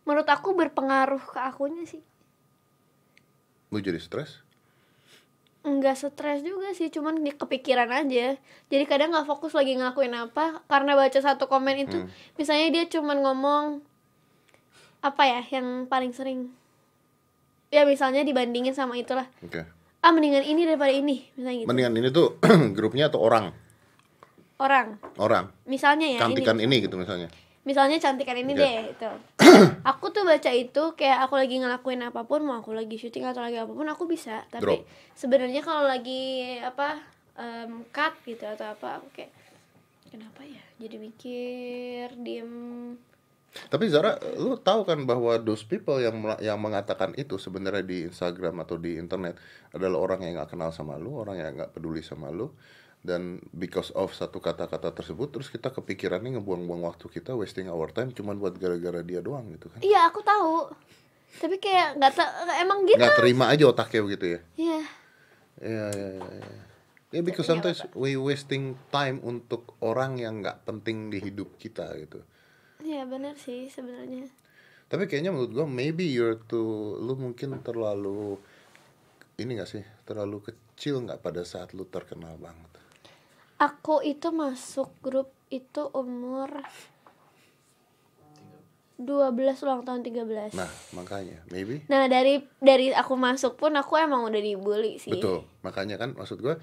menurut 0.03 0.27
aku 0.27 0.51
berpengaruh 0.59 1.23
ke 1.23 1.39
akunya 1.39 1.87
sih 1.87 2.03
Lu 3.71 3.83
jadi 3.83 3.99
stres? 3.99 4.43
Nggak 5.67 5.95
stres 5.99 6.41
juga 6.41 6.71
sih 6.71 6.87
cuman 6.87 7.19
di 7.19 7.35
kepikiran 7.35 7.91
aja 7.91 8.39
jadi 8.71 8.83
kadang 8.87 9.11
nggak 9.11 9.27
fokus 9.27 9.51
lagi 9.51 9.75
ngelakuin 9.75 10.15
apa 10.15 10.63
karena 10.71 10.95
baca 10.95 11.19
satu 11.19 11.51
komen 11.51 11.83
itu 11.83 12.07
misalnya 12.39 12.71
dia 12.71 12.83
cuman 12.87 13.19
ngomong 13.21 13.63
apa 15.03 15.23
ya 15.27 15.41
yang 15.59 15.85
paling 15.85 16.15
sering 16.15 16.49
ya 17.69 17.83
misalnya 17.83 18.23
dibandingin 18.23 18.71
sama 18.71 18.95
itulah 18.95 19.27
Oke. 19.43 19.67
ah 19.99 20.11
mendingan 20.15 20.47
ini 20.47 20.63
daripada 20.63 20.91
ini 20.95 21.27
misalnya 21.35 21.57
gitu 21.63 21.67
Mendingan 21.67 21.93
ini 21.99 22.07
tuh 22.09 22.27
grupnya 22.77 23.11
atau 23.11 23.19
orang? 23.21 23.51
orang 24.57 24.97
Orang. 25.21 25.53
misalnya 25.69 26.07
ya 26.09 26.19
Cantikan 26.23 26.57
ini 26.57 26.81
ini 26.81 26.85
gitu 26.89 26.97
misalnya. 26.97 27.29
Misalnya 27.67 27.99
cantikan 27.99 28.39
ini 28.39 28.55
Oke. 28.55 28.63
deh 28.63 28.77
itu 28.95 29.11
aku 29.91 30.15
tuh 30.15 30.23
baca 30.23 30.51
itu 30.55 30.83
kayak 30.95 31.27
aku 31.27 31.35
lagi 31.35 31.59
ngelakuin 31.59 31.99
apa 32.07 32.23
pun 32.23 32.47
mau 32.47 32.63
aku 32.63 32.71
lagi 32.71 32.95
syuting 32.95 33.27
atau 33.27 33.43
lagi 33.43 33.59
apa 33.59 33.71
pun 33.71 33.87
aku 33.87 34.07
bisa. 34.07 34.47
Tapi 34.47 34.87
sebenarnya 35.13 35.59
kalau 35.63 35.83
lagi 35.83 36.55
apa 36.63 37.03
em, 37.35 37.83
cut 37.91 38.15
gitu 38.23 38.47
atau 38.47 38.71
apa 38.71 39.03
aku 39.03 39.07
kayak 39.11 39.31
kenapa 40.07 40.41
ya? 40.47 40.63
Jadi 40.79 40.95
mikir 40.95 42.05
diem. 42.23 42.53
Tapi 43.57 43.89
Zara, 43.89 44.19
lu 44.37 44.59
tahu 44.59 44.85
kan 44.85 45.01
bahwa 45.09 45.39
those 45.41 45.65
people 45.65 45.97
yang 45.97 46.21
yang 46.37 46.61
mengatakan 46.61 47.15
itu 47.17 47.41
sebenarnya 47.41 47.81
di 47.81 48.05
Instagram 48.05 48.61
atau 48.61 48.77
di 48.77 48.99
internet 49.01 49.39
adalah 49.73 49.97
orang 49.97 50.19
yang 50.29 50.37
nggak 50.37 50.53
kenal 50.53 50.69
sama 50.69 50.99
lu, 50.99 51.17
orang 51.17 51.41
yang 51.41 51.51
nggak 51.57 51.73
peduli 51.73 52.05
sama 52.05 52.29
lu, 52.29 52.53
dan 53.07 53.39
because 53.55 53.95
of 53.95 54.11
satu 54.11 54.37
kata-kata 54.37 54.91
tersebut, 54.91 55.31
terus 55.31 55.47
kita 55.47 55.71
kepikirannya 55.71 56.35
ngebuang-buang 56.35 56.83
waktu 56.83 57.07
kita, 57.07 57.31
wasting 57.33 57.71
our 57.71 57.87
time, 57.87 58.11
cuman 58.11 58.35
buat 58.35 58.59
gara-gara 58.59 58.99
dia 58.99 59.23
doang 59.23 59.47
gitu 59.55 59.71
kan? 59.71 59.79
iya 59.79 60.03
aku 60.05 60.19
tahu 60.19 60.67
tapi 61.37 61.55
kayak 61.55 61.95
nggak 61.95 62.11
ta- 62.11 62.33
emang 62.57 62.83
gitu 62.83 62.97
Nggak 62.97 63.15
terima 63.15 63.45
aja 63.47 63.63
otaknya 63.63 64.01
begitu 64.03 64.25
ya? 64.35 64.39
iya 64.57 64.79
Iya, 65.57 65.85
iya, 65.89 66.09
iya. 66.13 66.29
iya. 66.37 66.55
Ya, 67.07 67.21
because 67.23 67.47
sometimes 67.47 67.87
we 67.95 68.13
wasting 68.13 68.75
time 68.89 69.23
untuk 69.23 69.73
orang 69.79 70.19
yang 70.19 70.43
nggak 70.43 70.67
penting 70.67 71.07
di 71.07 71.17
hidup 71.17 71.55
kita 71.55 71.87
gitu. 71.97 72.19
iya 72.77 73.07
benar 73.07 73.33
sih 73.33 73.65
sebenarnya 73.67 74.27
Tapi 74.85 75.03
kayaknya 75.03 75.31
menurut 75.31 75.51
gua 75.51 75.65
maybe 75.65 76.05
you're 76.05 76.37
too 76.45 76.99
lu 76.99 77.15
mungkin 77.15 77.59
terlalu 77.59 78.37
ini 79.35 79.55
gak 79.55 79.67
sih 79.67 79.83
terlalu 80.03 80.41
kecil 80.41 81.03
nggak 81.03 81.19
pada 81.19 81.41
saat 81.41 81.73
lu 81.73 81.85
terkenal 81.85 82.37
banget. 82.37 82.71
Aku 83.57 84.01
itu 84.01 84.29
masuk 84.29 84.89
grup 85.01 85.29
itu 85.49 85.89
umur 85.91 86.49
12 88.97 89.29
ulang 89.61 89.85
tahun 89.85 90.01
13 90.01 90.57
Nah 90.57 90.69
makanya 90.91 91.45
maybe 91.53 91.85
Nah 91.85 92.09
dari 92.09 92.41
dari 92.57 92.89
aku 92.89 93.13
masuk 93.13 93.53
pun 93.55 93.77
aku 93.77 93.93
emang 93.95 94.25
udah 94.25 94.41
dibully 94.41 94.97
sih. 94.97 95.13
betul 95.13 95.45
makanya 95.61 96.01
kan 96.01 96.17
maksud 96.17 96.41
gua 96.41 96.57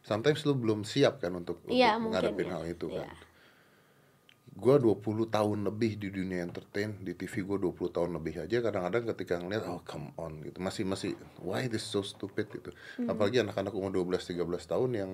sometimes 0.00 0.46
lu 0.46 0.54
belum 0.54 0.86
siap 0.86 1.18
kan 1.18 1.34
untuk, 1.34 1.60
untuk 1.66 1.74
Iya, 1.74 1.98
mungkin, 1.98 2.14
menghadapin 2.14 2.46
iya. 2.46 2.54
hal 2.54 2.64
itu 2.64 2.86
Iya. 2.88 3.04
kan. 3.04 3.10
Gua 4.50 4.76
20 4.76 5.02
tahun 5.26 5.58
lebih 5.62 5.92
di 5.96 6.08
dunia 6.10 6.40
entertain 6.40 6.94
di 7.00 7.12
TV 7.12 7.42
gua 7.42 7.58
20 7.58 7.90
tahun 7.90 8.10
lebih 8.14 8.46
aja 8.46 8.56
kadang-kadang 8.60 9.04
ketika 9.10 9.34
ngeliat 9.36 9.66
oh 9.66 9.82
come 9.82 10.14
on 10.14 10.38
gitu 10.40 10.62
masih 10.62 10.86
masih 10.86 11.10
why 11.38 11.66
this 11.66 11.82
so 11.82 12.00
stupid 12.00 12.46
gitu 12.48 12.70
Hmm. 12.96 13.10
apalagi 13.10 13.42
anak-anak 13.42 13.74
umur 13.74 13.90
12 13.90 14.30
13 14.30 14.40
tahun 14.64 14.90
yang 14.94 15.12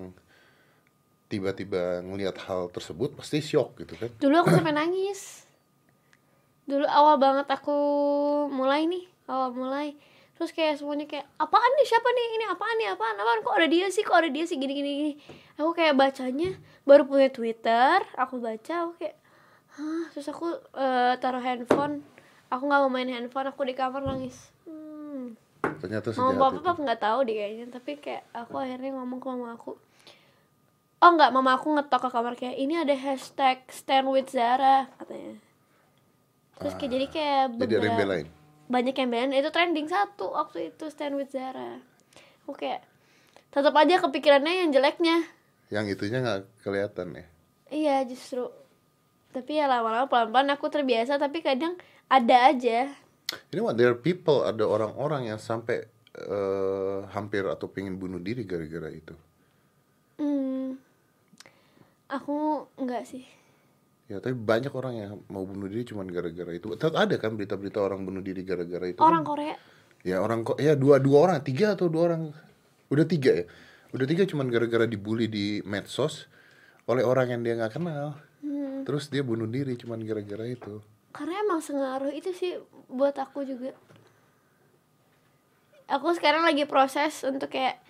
tiba-tiba 1.26 2.00
ngelihat 2.06 2.38
hal 2.46 2.70
tersebut 2.70 3.18
pasti 3.18 3.42
shock 3.42 3.74
gitu 3.82 3.98
kan 3.98 4.10
Dulu 4.22 4.34
aku 4.42 4.50
sampai 4.54 4.74
nangis. 4.74 5.46
Dulu 6.66 6.86
awal 6.86 7.18
banget 7.18 7.46
aku 7.50 7.76
mulai 8.50 8.86
nih, 8.90 9.06
awal 9.30 9.54
mulai. 9.54 9.94
Terus 10.36 10.50
kayak 10.52 10.82
semuanya 10.82 11.06
kayak 11.08 11.26
apaan 11.38 11.70
nih 11.80 11.86
siapa 11.86 12.08
nih 12.12 12.26
ini 12.36 12.44
apaan 12.50 12.76
nih 12.76 12.88
apaan 12.92 13.16
apaan 13.16 13.40
kok 13.40 13.54
ada 13.56 13.68
dia 13.70 13.86
sih 13.88 14.02
kok 14.04 14.18
ada 14.18 14.28
dia 14.28 14.44
sih 14.44 14.58
gini 14.58 14.74
gini 14.74 14.90
gini. 14.98 15.12
Aku 15.58 15.72
kayak 15.72 15.94
bacanya 15.96 16.58
baru 16.84 17.06
punya 17.08 17.30
Twitter, 17.32 18.02
aku 18.18 18.42
baca 18.42 18.74
aku 18.86 18.92
kayak 18.98 19.16
Hah, 19.76 20.08
terus 20.08 20.26
aku 20.32 20.56
eh, 20.74 21.14
taruh 21.20 21.42
handphone. 21.42 22.00
Aku 22.48 22.64
nggak 22.64 22.80
mau 22.86 22.90
main 22.90 23.10
handphone, 23.12 23.50
aku 23.50 23.66
di 23.66 23.74
kamar 23.76 24.02
nangis. 24.02 24.50
Hmm. 24.64 25.34
ternyata 25.82 26.14
papa 26.14 26.54
itu 26.54 26.62
papa 26.62 26.78
nggak 26.78 27.02
tahu 27.02 27.18
deh 27.26 27.34
kayaknya 27.34 27.66
tapi 27.74 27.98
kayak 27.98 28.22
aku 28.30 28.54
akhirnya 28.60 28.94
ngomong 28.94 29.18
ke 29.18 29.26
mama 29.26 29.58
aku 29.58 29.74
oh 31.02 31.10
nggak 31.12 31.30
mama 31.32 31.60
aku 31.60 31.76
ngetok 31.76 32.08
ke 32.08 32.10
kamar 32.12 32.34
kayak 32.38 32.56
ini 32.56 32.74
ada 32.80 32.94
hashtag 32.96 33.60
stand 33.68 34.08
with 34.08 34.28
Zara 34.32 34.88
katanya. 34.96 35.36
Terus 36.56 36.74
kayak 36.80 36.92
jadi 36.92 37.06
kayak 37.12 37.42
Ah, 37.52 37.58
jadi 37.60 37.74
ada 37.76 37.86
yang 37.86 37.98
belain? 38.00 38.26
Banyak 38.66 38.94
yang 38.96 39.08
belain. 39.12 39.30
Itu 39.36 39.50
trending 39.52 39.88
satu 39.92 40.32
waktu 40.32 40.72
itu 40.72 40.88
stand 40.88 41.20
with 41.20 41.28
Zara. 41.28 41.84
Aku 42.44 42.56
kayak 42.56 42.80
tetap 43.52 43.76
aja 43.76 44.00
kepikirannya 44.00 44.64
yang 44.64 44.70
jeleknya. 44.72 45.16
Yang 45.68 46.00
itunya 46.00 46.18
nggak 46.24 46.40
kelihatan 46.64 47.06
ya? 47.12 47.26
Iya 47.68 47.96
justru. 48.08 48.48
Tapi 49.36 49.60
ya 49.60 49.68
lama-lama 49.68 50.08
pelan-pelan 50.08 50.48
aku 50.56 50.72
terbiasa 50.72 51.20
tapi 51.20 51.44
kadang 51.44 51.76
ada 52.08 52.48
aja. 52.48 52.88
Ini 53.52 53.60
what? 53.60 53.76
There 53.76 53.92
are 53.92 53.98
people 53.98 54.46
ada 54.46 54.64
orang-orang 54.64 55.28
yang 55.28 55.36
sampai 55.36 55.84
eh, 56.16 56.98
hampir 57.12 57.44
atau 57.44 57.68
pengen 57.68 58.00
bunuh 58.00 58.22
diri 58.22 58.48
gara-gara 58.48 58.88
itu 58.88 59.12
aku 62.10 62.66
enggak 62.78 63.06
sih. 63.06 63.24
Ya 64.06 64.22
tapi 64.22 64.38
banyak 64.38 64.70
orang 64.70 64.94
yang 64.94 65.12
mau 65.26 65.42
bunuh 65.42 65.66
diri 65.66 65.82
cuma 65.82 66.06
gara-gara 66.06 66.54
itu. 66.54 66.70
Tetap 66.78 66.94
ada 66.94 67.14
kan 67.18 67.34
berita-berita 67.34 67.82
orang 67.82 68.06
bunuh 68.06 68.22
diri 68.22 68.46
gara-gara 68.46 68.86
itu 68.86 69.02
orang 69.02 69.26
kan? 69.26 69.30
Korea. 69.34 69.56
Ya 70.06 70.22
orang 70.22 70.46
kok 70.46 70.62
ya 70.62 70.78
dua 70.78 71.02
dua 71.02 71.26
orang 71.26 71.42
tiga 71.42 71.74
atau 71.74 71.90
dua 71.90 72.14
orang? 72.14 72.30
Udah 72.86 73.06
tiga 73.06 73.42
ya? 73.42 73.44
Udah 73.90 74.06
tiga 74.06 74.22
cuma 74.30 74.46
gara-gara 74.46 74.86
dibully 74.86 75.26
di 75.26 75.58
medsos 75.66 76.30
oleh 76.86 77.02
orang 77.02 77.34
yang 77.34 77.40
dia 77.42 77.58
nggak 77.58 77.74
kenal. 77.74 78.14
Hmm. 78.46 78.86
terus 78.86 79.10
dia 79.10 79.26
bunuh 79.26 79.50
diri 79.50 79.74
cuma 79.74 79.98
gara-gara 79.98 80.46
itu. 80.46 80.78
Karena 81.10 81.42
emang 81.42 81.58
sengaruh 81.58 82.14
itu 82.14 82.30
sih 82.30 82.54
buat 82.86 83.18
aku 83.18 83.42
juga. 83.42 83.74
Aku 85.90 86.14
sekarang 86.14 86.46
lagi 86.46 86.62
proses 86.62 87.26
untuk 87.26 87.50
kayak 87.50 87.82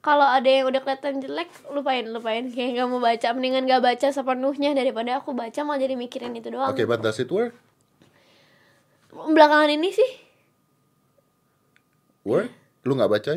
kalau 0.00 0.24
ada 0.24 0.48
yang 0.48 0.68
udah 0.68 0.80
kelihatan 0.80 1.20
jelek 1.20 1.48
lupain 1.72 2.08
lupain. 2.08 2.48
Kayak 2.48 2.80
nggak 2.80 2.88
mau 2.88 3.00
baca 3.00 3.28
mendingan 3.36 3.68
gak 3.68 3.84
baca 3.84 4.06
sepenuhnya 4.08 4.72
daripada 4.72 5.20
aku 5.20 5.36
baca 5.36 5.60
malah 5.64 5.80
jadi 5.80 5.94
mikirin 5.96 6.32
itu 6.36 6.48
doang. 6.48 6.72
Oke 6.72 6.88
but 6.88 7.04
does 7.04 7.20
it 7.20 7.28
work? 7.28 7.52
Belakangan 9.12 9.68
ini 9.68 9.92
sih. 9.92 10.10
Work? 12.24 12.50
Lu 12.88 12.96
nggak 12.96 13.10
baca? 13.12 13.32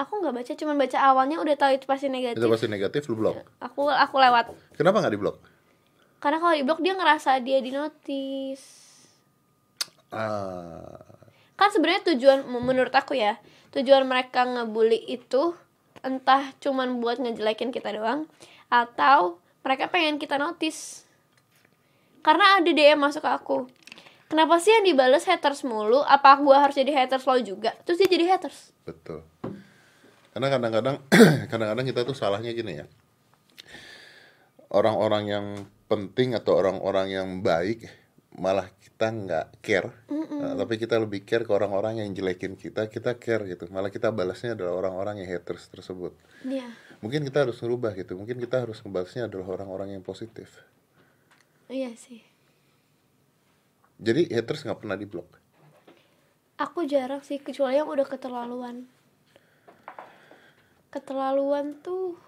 Aku 0.00 0.12
nggak 0.22 0.34
baca 0.34 0.52
cuman 0.54 0.76
baca 0.78 0.98
awalnya 1.02 1.36
udah 1.42 1.54
tahu 1.58 1.76
itu 1.76 1.84
pasti 1.84 2.06
negatif. 2.08 2.38
Itu 2.38 2.48
pasti 2.48 2.66
negatif 2.70 3.02
lu 3.10 3.18
blok? 3.18 3.42
Aku 3.58 3.90
aku 3.90 4.16
lewat. 4.16 4.54
Kenapa 4.78 5.02
nggak 5.02 5.14
di 5.14 5.20
blok 5.20 5.36
karena 6.20 6.36
kalau 6.36 6.54
di 6.54 6.64
blog 6.68 6.80
dia 6.84 6.94
ngerasa 6.94 7.40
dia 7.40 7.58
di 7.64 7.72
notice 7.72 8.64
ah. 10.12 11.00
Kan 11.56 11.72
sebenarnya 11.72 12.12
tujuan 12.12 12.44
menurut 12.44 12.92
aku 12.92 13.16
ya 13.16 13.40
tujuan 13.72 14.04
mereka 14.04 14.44
ngebully 14.44 15.00
itu 15.08 15.56
entah 16.00 16.54
cuman 16.62 17.02
buat 17.02 17.20
ngejelekin 17.20 17.74
kita 17.74 17.92
doang 17.92 18.30
atau 18.72 19.38
mereka 19.66 19.90
pengen 19.92 20.16
kita 20.16 20.40
notice. 20.40 21.04
Karena 22.20 22.60
ada 22.60 22.70
DM 22.70 23.00
masuk 23.00 23.24
ke 23.24 23.30
aku 23.30 23.58
kenapa 24.30 24.62
sih 24.62 24.70
yang 24.70 24.86
dibales 24.86 25.26
haters 25.26 25.66
mulu? 25.66 26.00
Apa 26.06 26.38
gua 26.38 26.62
harus 26.62 26.78
jadi 26.78 26.94
haters 26.94 27.26
lo 27.26 27.36
juga? 27.42 27.74
Terus 27.82 27.98
dia 27.98 28.08
jadi 28.08 28.30
haters. 28.30 28.70
Betul. 28.86 29.26
Karena 30.30 30.46
kadang-kadang 30.46 30.96
kadang-kadang 31.50 31.86
kita 31.90 32.00
tuh 32.06 32.14
salahnya 32.14 32.54
gini 32.54 32.78
ya. 32.78 32.86
Orang-orang 34.70 35.24
yang 35.26 35.46
penting 35.90 36.38
atau 36.38 36.54
orang-orang 36.54 37.10
yang 37.10 37.28
baik 37.42 37.90
malah 38.38 38.70
kita 38.78 39.10
nggak 39.10 39.46
care. 39.64 39.90
Nah, 40.10 40.54
tapi 40.54 40.78
kita 40.78 40.96
lebih 41.00 41.26
care 41.26 41.42
ke 41.42 41.52
orang-orang 41.52 42.04
yang 42.04 42.10
jelekin 42.14 42.54
kita 42.54 42.86
kita 42.86 43.18
care 43.18 43.46
gitu. 43.50 43.66
Malah 43.72 43.90
kita 43.90 44.14
balasnya 44.14 44.54
adalah 44.54 44.78
orang-orang 44.86 45.24
yang 45.24 45.28
haters 45.34 45.66
tersebut. 45.72 46.14
Iya. 46.46 46.70
Mungkin 47.02 47.26
kita 47.26 47.48
harus 47.48 47.58
ngerubah 47.58 47.96
gitu. 47.98 48.14
Mungkin 48.14 48.38
kita 48.38 48.62
harus 48.62 48.78
ngebalasnya 48.84 49.26
adalah 49.26 49.46
orang-orang 49.50 49.98
yang 49.98 50.04
positif. 50.04 50.62
Iya 51.66 51.90
sih. 51.98 52.22
Jadi 54.00 54.30
haters 54.32 54.64
nggak 54.64 54.80
pernah 54.80 54.96
diblok 54.96 55.40
aku 56.60 56.84
jarang 56.84 57.24
sih 57.24 57.40
kecuali 57.40 57.80
yang 57.80 57.88
udah 57.88 58.04
keterlaluan. 58.04 58.84
Keterlaluan 60.92 61.80
tuh 61.80 62.20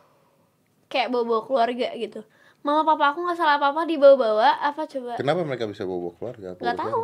kayak 0.89 1.13
bawa-bawa 1.13 1.45
keluarga 1.45 1.89
gitu 2.01 2.25
mama 2.63 2.87
papa 2.87 3.11
aku 3.11 3.23
nggak 3.23 3.35
salah 3.35 3.59
apa 3.59 3.71
apa 3.71 3.83
dibawa-bawa. 3.85 4.59
Apa 4.63 4.87
coba? 4.87 5.19
Kenapa 5.19 5.43
mereka 5.43 5.67
bisa 5.67 5.83
bawa 5.83 6.15
keluarga? 6.15 6.55
Apa 6.55 6.61
Nggak 6.63 6.79
tahu. 6.79 7.03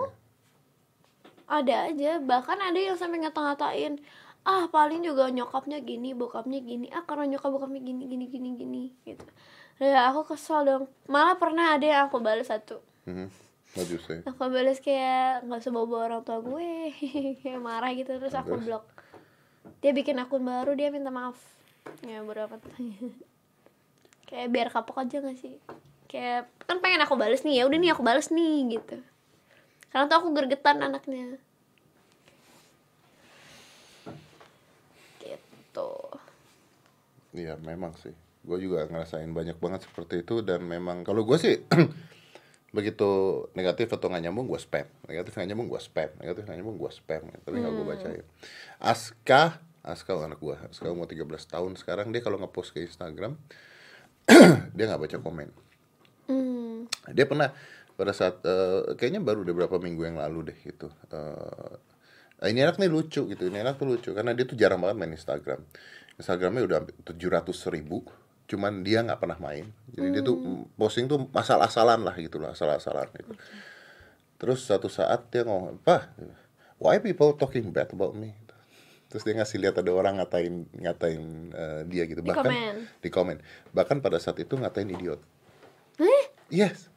ada 1.48 1.74
aja. 1.88 2.10
Bahkan 2.20 2.58
ada 2.60 2.78
yang 2.78 2.96
sampai 2.96 3.18
ngata-ngatain 3.20 3.98
ah 4.46 4.64
paling 4.70 5.04
juga 5.04 5.28
nyokapnya 5.28 5.82
gini 5.82 6.14
bokapnya 6.14 6.62
gini. 6.62 6.86
Ah 6.88 7.04
karena 7.04 7.36
nyokap 7.36 7.50
bokapnya 7.50 7.82
gini 7.82 8.06
gini 8.06 8.24
gini 8.26 8.48
gini 8.54 8.82
gitu. 9.04 9.26
Ya 9.78 10.08
aku 10.08 10.24
kesel 10.28 10.64
dong. 10.64 10.84
Malah 11.06 11.36
pernah 11.36 11.74
ada 11.74 11.84
yang 11.84 12.02
aku 12.06 12.18
balas 12.18 12.48
satu. 12.48 12.78
Bagus 13.68 14.00
ya. 14.08 14.24
aku 14.24 14.40
balas 14.48 14.80
kayak 14.80 15.44
nggak 15.44 15.60
usah 15.60 15.72
bawa 15.74 15.96
orang 16.08 16.22
tua 16.24 16.38
gue. 16.40 16.94
Kayak 17.42 17.60
marah 17.66 17.92
gitu 17.92 18.16
terus 18.16 18.32
aku 18.32 18.56
blok. 18.58 18.86
Dia 19.84 19.92
bikin 19.92 20.16
akun 20.16 20.42
baru 20.42 20.72
dia 20.72 20.88
minta 20.88 21.12
maaf. 21.12 21.36
Ya 22.04 22.20
berapa 22.24 22.56
kayak 24.28 24.48
biar 24.52 24.68
kapok 24.68 25.00
aja 25.00 25.24
gak 25.24 25.40
sih? 25.40 25.56
Kayak 26.04 26.52
kan 26.68 26.84
pengen 26.84 27.00
aku 27.00 27.16
balas 27.16 27.40
nih 27.42 27.60
ya 27.60 27.64
udah 27.64 27.78
nih 27.80 27.90
aku 27.96 28.04
balas 28.04 28.28
nih 28.28 28.76
gitu. 28.76 29.00
Karena 29.88 30.04
tuh 30.04 30.16
aku 30.20 30.28
gergetan 30.36 30.84
anaknya. 30.84 31.40
Gitu. 35.24 35.90
Iya 37.32 37.56
memang 37.64 37.96
sih. 38.04 38.12
Gue 38.44 38.60
juga 38.60 38.84
ngerasain 38.84 39.32
banyak 39.32 39.56
banget 39.56 39.88
seperti 39.88 40.24
itu 40.24 40.44
dan 40.44 40.64
memang 40.64 41.04
kalau 41.08 41.24
gue 41.24 41.36
sih 41.40 41.56
begitu 42.76 43.08
negatif 43.56 43.88
atau 43.96 44.12
nggak 44.12 44.28
nyambung 44.28 44.44
gue 44.44 44.60
spam, 44.60 44.84
negatif 45.08 45.32
nggak 45.40 45.48
nyambung 45.48 45.72
gue 45.72 45.80
spam, 45.80 46.12
negatif 46.20 46.44
nggak 46.44 46.58
nyambung 46.60 46.76
gue 46.76 46.92
spam, 46.92 47.22
tapi 47.44 47.56
nggak 47.64 47.72
gue 47.72 47.86
bacain. 47.88 48.24
Aska, 48.76 49.64
Aska 49.80 50.12
anak 50.20 50.36
gue, 50.36 50.56
Aska 50.68 50.92
umur 50.92 51.08
13 51.08 51.24
tahun. 51.48 51.80
Sekarang 51.80 52.12
dia 52.12 52.20
kalau 52.20 52.36
ngepost 52.36 52.76
ke 52.76 52.84
Instagram 52.84 53.40
dia 54.76 54.84
nggak 54.88 55.00
baca 55.00 55.16
komen. 55.18 55.48
hmm 56.28 56.78
Dia 57.16 57.24
pernah 57.24 57.48
pada 57.98 58.12
saat 58.14 58.38
eh, 58.46 58.94
kayaknya 58.94 59.24
baru 59.24 59.42
udah 59.42 59.54
berapa 59.64 59.76
minggu 59.82 60.06
yang 60.06 60.16
lalu 60.20 60.52
deh 60.52 60.58
gitu. 60.62 60.92
Eh, 61.10 61.74
ini 62.52 62.62
anak 62.62 62.78
nih 62.78 62.86
lucu 62.86 63.26
gitu, 63.26 63.50
ini 63.50 63.58
anak 63.58 63.82
tuh 63.82 63.90
lucu 63.90 64.14
karena 64.14 64.30
dia 64.30 64.46
tuh 64.46 64.54
jarang 64.54 64.78
banget 64.78 64.96
main 65.02 65.10
Instagram. 65.10 65.60
Instagramnya 66.18 66.62
udah 66.66 66.78
tujuh 67.06 67.30
ratus 67.30 67.66
ribu, 67.70 68.06
cuman 68.46 68.86
dia 68.86 69.02
nggak 69.02 69.18
pernah 69.18 69.38
main. 69.42 69.66
Jadi 69.90 70.08
dia 70.14 70.22
tuh 70.22 70.66
posting 70.78 71.10
tuh 71.10 71.26
asal-asalan 71.34 72.06
lah 72.06 72.14
gitu 72.18 72.38
lah, 72.38 72.54
asal-asalan 72.54 73.10
gitu. 73.18 73.34
Terus 74.38 74.62
suatu 74.62 74.86
saat 74.86 75.26
dia 75.34 75.42
ngomong, 75.42 75.82
Pak, 75.82 76.14
why 76.78 77.02
people 77.02 77.34
talking 77.34 77.74
bad 77.74 77.90
about 77.90 78.14
me? 78.14 78.34
Terus 79.08 79.22
dia 79.24 79.34
ngasih 79.40 79.56
lihat 79.60 79.74
ada 79.80 79.88
orang 79.90 80.20
ngatain 80.20 80.68
ngatain 80.84 81.22
eh, 81.50 81.80
dia 81.88 82.04
gitu, 82.04 82.20
Di 82.20 82.28
bahkan 82.28 82.52
komen. 82.52 82.74
di 83.00 83.08
komen. 83.08 83.36
Bahkan 83.72 84.04
pada 84.04 84.20
saat 84.20 84.36
itu 84.36 84.52
ngatain 84.52 84.88
idiot. 84.92 85.20
eh? 85.98 86.24
Yes, 86.48 86.88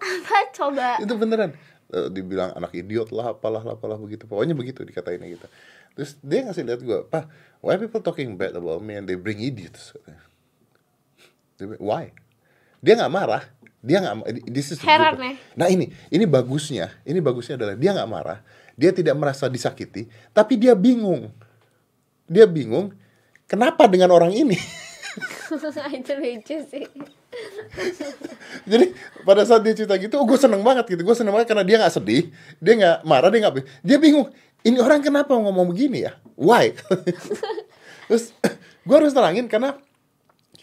apa? 0.00 0.38
Coba. 0.56 0.98
Itu 1.00 1.14
beneran. 1.16 1.54
Eh, 1.90 2.08
dibilang 2.10 2.54
anak 2.54 2.70
idiot 2.72 3.10
lah 3.10 3.34
apalah 3.34 3.62
lah, 3.66 3.74
apalah 3.74 3.98
begitu. 3.98 4.24
Pokoknya 4.26 4.54
begitu 4.54 4.86
dikatainnya 4.86 5.26
gitu. 5.26 5.46
Terus 5.98 6.10
dia 6.22 6.46
ngasih 6.46 6.62
lihat 6.62 6.80
gue 6.80 6.98
pak 7.10 7.26
why 7.60 7.74
people 7.74 7.98
talking 7.98 8.38
bad 8.38 8.54
about 8.54 8.78
me 8.78 8.94
and 8.94 9.10
they 9.10 9.18
bring 9.18 9.42
idiots. 9.42 9.90
Dia 11.58 11.74
why? 11.82 12.14
Dia 12.78 12.94
nggak 12.96 13.10
marah. 13.12 13.42
Dia 13.82 13.98
nggak 14.04 14.14
this 14.46 14.70
is 14.70 14.78
Heran 14.84 15.16
ya. 15.16 15.32
nah 15.56 15.64
ini 15.64 15.88
ini 16.12 16.28
bagusnya 16.28 16.92
ini 17.08 17.16
bagusnya 17.16 17.56
adalah 17.56 17.72
dia 17.80 17.96
nggak 17.96 18.10
marah 18.12 18.38
dia 18.80 18.96
tidak 18.96 19.12
merasa 19.20 19.44
disakiti 19.52 20.08
tapi 20.32 20.56
dia 20.56 20.72
bingung 20.72 21.28
dia 22.24 22.48
bingung 22.48 22.96
kenapa 23.44 23.84
dengan 23.84 24.16
orang 24.16 24.32
ini 24.32 24.56
itu 26.00 26.12
lucu 26.16 26.56
sih 26.64 26.86
Jadi 28.66 28.90
pada 29.22 29.46
saat 29.46 29.62
dia 29.62 29.74
cerita 29.74 29.94
gitu, 29.94 30.18
oh, 30.18 30.26
gue 30.26 30.34
seneng 30.34 30.66
banget 30.66 30.90
gitu. 30.90 31.02
Gue 31.06 31.14
seneng 31.14 31.30
banget 31.30 31.54
karena 31.54 31.62
dia 31.62 31.76
nggak 31.78 31.94
sedih, 31.94 32.26
dia 32.58 32.72
nggak 32.74 32.98
marah, 33.06 33.30
dia 33.30 33.40
nggak, 33.46 33.54
dia 33.86 33.96
bingung. 34.02 34.26
Ini 34.60 34.76
orang 34.82 35.00
kenapa 35.00 35.32
ngomong 35.38 35.70
begini 35.72 36.10
ya? 36.10 36.18
Why? 36.36 36.74
terus 38.10 38.34
gue 38.86 38.96
harus 38.96 39.14
terangin 39.14 39.46
karena 39.46 39.78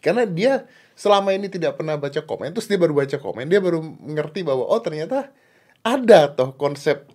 karena 0.03 0.27
dia 0.27 0.67
selama 0.93 1.31
ini 1.31 1.47
tidak 1.47 1.79
pernah 1.79 1.95
baca 1.95 2.19
komen, 2.21 2.51
terus 2.53 2.67
dia 2.67 2.77
baru 2.77 2.93
baca 2.93 3.17
komen, 3.17 3.47
dia 3.47 3.63
baru 3.63 3.79
ngerti 3.81 4.43
bahwa 4.43 4.67
oh 4.67 4.81
ternyata 4.83 5.31
ada 5.81 6.27
toh 6.27 6.53
konsep 6.59 7.07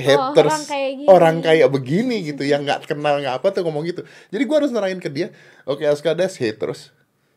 haters 0.00 0.50
orang 0.50 0.64
kayak 0.66 0.90
gini. 0.96 1.06
orang 1.08 1.36
kayak 1.44 1.68
begini 1.70 2.16
gitu 2.24 2.42
yang 2.42 2.64
nggak 2.66 2.88
kenal 2.88 3.20
nggak 3.20 3.38
apa 3.38 3.46
tuh 3.52 3.62
ngomong 3.62 3.84
gitu. 3.86 4.02
Jadi 4.32 4.42
gue 4.42 4.56
harus 4.56 4.72
nerangin 4.72 4.98
ke 4.98 5.12
dia 5.12 5.28
oke 5.68 5.84
Aska 5.84 6.16
ada 6.16 6.26
haters. 6.26 6.90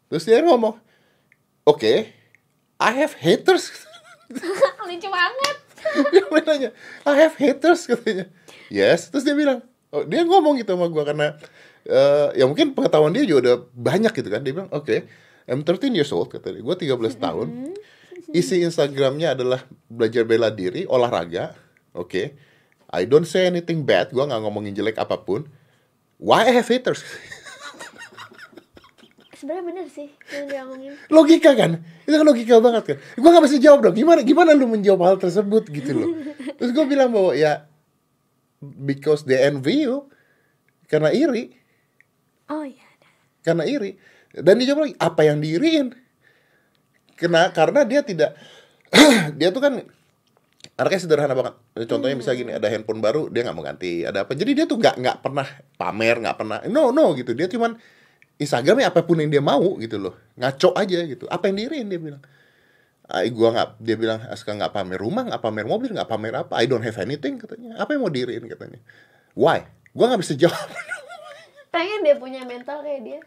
Terus 0.10 0.24
dia 0.24 0.41
ngomong 0.41 0.79
oke 1.67 1.93
I 2.79 2.91
have 3.00 3.13
haters. 3.20 3.72
Lucu 4.88 5.10
banget. 5.12 5.58
Dia 6.12 6.39
nanya 6.48 6.70
I 7.05 7.13
have 7.27 7.36
haters 7.38 7.86
katanya. 7.86 8.27
Yes. 8.67 9.12
Terus 9.12 9.24
dia 9.24 9.36
bilang 9.36 9.62
oh, 9.93 10.03
dia 10.03 10.25
ngomong 10.25 10.58
gitu 10.60 10.74
sama 10.74 10.89
gue 10.89 11.03
karena 11.05 11.27
eh, 11.86 12.27
ya 12.39 12.46
mungkin 12.50 12.74
pengetahuan 12.74 13.13
dia 13.13 13.24
juga 13.27 13.39
udah 13.46 13.55
banyak 13.72 14.13
gitu 14.15 14.29
kan. 14.32 14.41
Dia 14.41 14.53
bilang 14.55 14.72
oke 14.74 15.05
I'm 15.43 15.62
13 15.67 15.91
years 15.91 16.12
old 16.15 16.32
kata 16.32 16.55
dia 16.55 16.63
gue 16.63 16.75
13 16.75 17.20
tahun. 17.20 17.48
Isi 18.34 18.63
Instagramnya 18.65 19.38
adalah 19.38 19.62
belajar 19.91 20.24
bela 20.25 20.50
diri 20.50 20.88
olahraga. 20.89 21.53
Oke 21.93 22.52
I 22.93 23.09
don't 23.09 23.25
say 23.25 23.50
anything 23.50 23.89
bad 23.89 24.13
gue 24.13 24.21
nggak 24.21 24.41
ngomongin 24.45 24.77
jelek 24.77 25.01
apa 25.01 25.25
pun. 25.25 25.50
Why 26.21 26.45
I 26.45 26.62
have 26.62 26.69
haters? 26.69 27.01
Sebenarnya 29.41 29.65
bener 29.65 29.85
sih 29.91 30.07
yang 30.31 30.45
dia 30.47 30.62
ngomongin 30.63 30.93
logika 31.09 31.51
kan? 31.57 31.81
Itu 32.05 32.15
kan 32.15 32.27
logika 32.29 32.62
banget 32.62 32.83
kan? 32.93 32.97
Gue 33.17 33.29
nggak 33.33 33.45
bisa 33.50 33.57
jawab 33.57 33.89
dong. 33.89 33.97
Gimana 33.97 34.21
gimana 34.21 34.53
lu 34.53 34.69
menjawab 34.69 35.01
hal 35.03 35.17
tersebut 35.17 35.73
gitu 35.73 35.91
loh? 35.97 36.07
Terus 36.62 36.71
gue 36.71 36.85
bilang 36.85 37.09
bahwa 37.09 37.33
ya 37.33 37.65
because 38.62 39.25
they 39.25 39.41
envy 39.41 39.89
you 39.89 40.05
karena 40.85 41.09
iri. 41.09 41.57
Oh 42.47 42.62
iya 42.62 42.93
karena 43.43 43.67
iri. 43.67 44.00
Dan 44.33 44.57
dia 44.57 44.73
jawab 44.73 44.89
lagi 44.89 44.95
apa 44.97 45.21
yang 45.27 45.38
diiriin? 45.43 45.93
Kena 47.19 47.53
karena 47.53 47.85
dia 47.85 48.01
tidak 48.01 48.33
dia 49.38 49.53
tuh 49.53 49.62
kan 49.62 49.85
anaknya 50.74 51.00
sederhana 51.01 51.34
banget. 51.38 51.53
Contohnya 51.86 52.18
bisa 52.18 52.34
gini 52.34 52.53
ada 52.53 52.65
handphone 52.70 52.98
baru 52.98 53.30
dia 53.30 53.46
nggak 53.46 53.56
mau 53.56 53.65
ganti 53.65 54.01
ada 54.06 54.25
apa. 54.25 54.34
Jadi 54.34 54.51
dia 54.58 54.65
tuh 54.65 54.82
nggak 54.82 54.96
nggak 54.98 55.18
pernah 55.22 55.48
pamer 55.77 56.15
nggak 56.24 56.36
pernah 56.38 56.58
no 56.70 56.89
no 56.89 57.13
gitu. 57.13 57.38
Dia 57.38 57.46
cuman 57.46 57.77
Instagramnya 58.42 58.89
apa 58.89 59.06
pun 59.06 59.22
yang 59.22 59.30
dia 59.30 59.44
mau 59.44 59.77
gitu 59.77 60.01
loh. 60.01 60.18
Ngaco 60.38 60.74
aja 60.74 61.00
gitu. 61.06 61.30
Apa 61.30 61.50
yang 61.50 61.56
diiriin 61.62 61.88
dia 61.89 62.01
bilang. 62.01 62.24
Ay, 63.03 63.30
gua 63.36 63.51
nggak 63.51 63.70
dia 63.84 63.96
bilang 64.00 64.20
Aska 64.32 64.56
nggak 64.56 64.74
pamer 64.74 64.98
rumah 64.98 65.27
nggak 65.27 65.42
pamer 65.44 65.65
mobil 65.68 65.94
nggak 65.94 66.10
pamer 66.10 66.34
apa. 66.42 66.58
I 66.58 66.65
don't 66.65 66.82
have 66.82 66.98
anything 66.98 67.38
katanya. 67.38 67.77
Apa 67.77 67.94
yang 67.94 68.01
mau 68.08 68.10
diiriin 68.10 68.48
katanya. 68.50 68.80
Why? 69.38 69.68
Gua 69.94 70.10
nggak 70.10 70.22
bisa 70.25 70.34
jawab. 70.34 70.68
Pengen 71.74 72.01
dia 72.01 72.15
punya 72.18 72.42
mental 72.46 72.82
kayak 72.82 73.01
dia. 73.06 73.20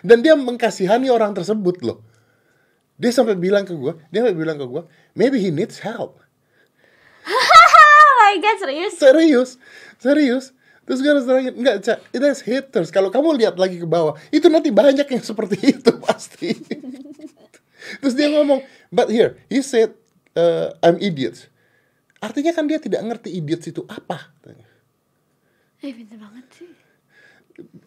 Dan 0.00 0.24
dia 0.24 0.34
mengkasihani 0.34 1.12
orang 1.12 1.36
tersebut 1.36 1.84
loh 1.84 2.11
dia 3.02 3.10
sampai 3.10 3.34
bilang 3.34 3.66
ke 3.66 3.74
gua 3.74 3.98
dia 4.14 4.22
sampai 4.22 4.38
bilang 4.38 4.54
ke 4.54 4.66
gua 4.70 4.86
maybe 5.18 5.42
he 5.42 5.50
needs 5.50 5.82
help. 5.82 6.22
Oh 8.02 8.12
my 8.22 8.38
god 8.38 8.56
serius? 8.62 8.92
Serius 8.96 9.50
serius. 9.98 10.44
Terus 10.82 10.98
gue 10.98 11.10
harus 11.14 11.26
terangin 11.26 11.54
enggak 11.54 11.76
cak 11.86 11.98
itu 12.10 12.26
haters 12.42 12.90
kalau 12.90 13.06
kamu 13.06 13.38
lihat 13.38 13.54
lagi 13.54 13.78
ke 13.78 13.86
bawah 13.86 14.18
itu 14.34 14.50
nanti 14.50 14.74
banyak 14.74 15.06
yang 15.06 15.22
seperti 15.22 15.58
itu 15.78 15.92
pasti. 16.02 16.58
Terus 18.02 18.14
dia 18.18 18.30
ngomong 18.34 18.62
but 18.90 19.06
here 19.06 19.38
he 19.46 19.62
said 19.62 19.94
uh, 20.34 20.74
I'm 20.82 20.98
idiot. 20.98 21.46
Artinya 22.18 22.50
kan 22.54 22.66
dia 22.66 22.82
tidak 22.82 23.02
ngerti 23.02 23.30
idiot 23.30 23.62
itu 23.62 23.82
apa. 23.86 24.34
Eh 25.82 25.90
pinter 25.94 26.18
banget 26.18 26.46
sih 26.50 26.81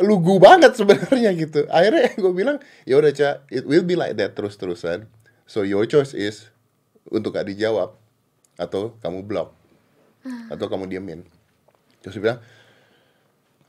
lugu 0.01 0.37
banget 0.37 0.77
sebenarnya 0.77 1.31
gitu. 1.33 1.65
Akhirnya 1.69 2.13
gue 2.23 2.33
bilang 2.33 2.57
ya 2.83 2.97
udah 2.99 3.11
cak 3.11 3.49
it 3.49 3.65
will 3.65 3.83
be 3.85 3.97
like 3.97 4.15
that 4.17 4.37
terus 4.37 4.57
terusan 4.59 5.09
so 5.45 5.61
your 5.65 5.85
choice 5.85 6.13
is 6.13 6.49
untuk 7.09 7.37
gak 7.37 7.49
dijawab 7.49 7.93
atau 8.55 8.97
kamu 9.03 9.21
block 9.21 9.53
atau 10.49 10.65
kamu 10.65 10.89
diamin 10.89 11.21
terus 12.01 12.17
dia 12.17 12.23
bilang 12.23 12.39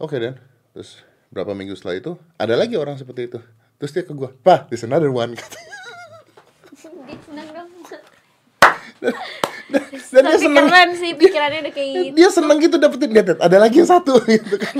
oke 0.01 0.17
dan 0.17 0.41
terus 0.73 1.05
berapa 1.29 1.53
minggu 1.53 1.77
setelah 1.77 2.01
itu 2.01 2.13
ada 2.41 2.55
lagi 2.57 2.81
orang 2.81 2.97
seperti 2.97 3.29
itu. 3.29 3.41
Terus 3.77 3.93
dia 3.93 4.05
ke 4.09 4.17
gue 4.17 4.31
pak 4.41 4.73
there's 4.73 4.89
another 4.89 5.13
one 5.13 5.37
dia 9.03 9.13
dong 9.13 9.36
dan 10.17 10.23
dia 10.25 10.33
tapi 10.41 10.47
seneng. 10.49 10.67
keren 10.73 10.91
sih 10.97 11.11
pikirannya 11.13 11.61
udah 11.69 11.75
kayak 11.77 11.91
gitu. 11.93 12.15
dia 12.17 12.29
seneng 12.33 12.57
gitu 12.65 12.77
dapetin 12.81 13.11
dia 13.13 13.25
ada 13.37 13.57
lagi 13.61 13.77
yang 13.85 13.91
satu 13.93 14.17
gitu 14.33 14.57
kan. 14.57 14.75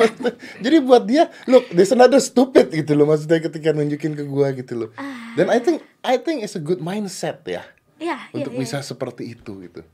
Jadi 0.65 0.77
buat 0.81 1.05
dia 1.05 1.29
look 1.45 1.69
there's 1.77 1.93
another 1.93 2.17
stupid 2.17 2.73
gitu 2.73 2.97
loh 2.97 3.05
maksudnya 3.05 3.45
ketika 3.45 3.77
nunjukin 3.77 4.17
ke 4.17 4.25
gua 4.25 4.57
gitu 4.57 4.89
loh. 4.89 4.91
Dan 5.37 5.53
I 5.53 5.61
think 5.61 5.85
I 6.01 6.17
think 6.17 6.41
it's 6.41 6.57
a 6.57 6.63
good 6.63 6.81
mindset 6.81 7.45
ya. 7.45 7.61
Iya, 7.97 8.17
iya, 8.33 8.33
untuk 8.33 8.57
iya. 8.57 8.61
bisa 8.65 8.81
seperti 8.81 9.37
itu 9.37 9.53
gitu. 9.69 9.85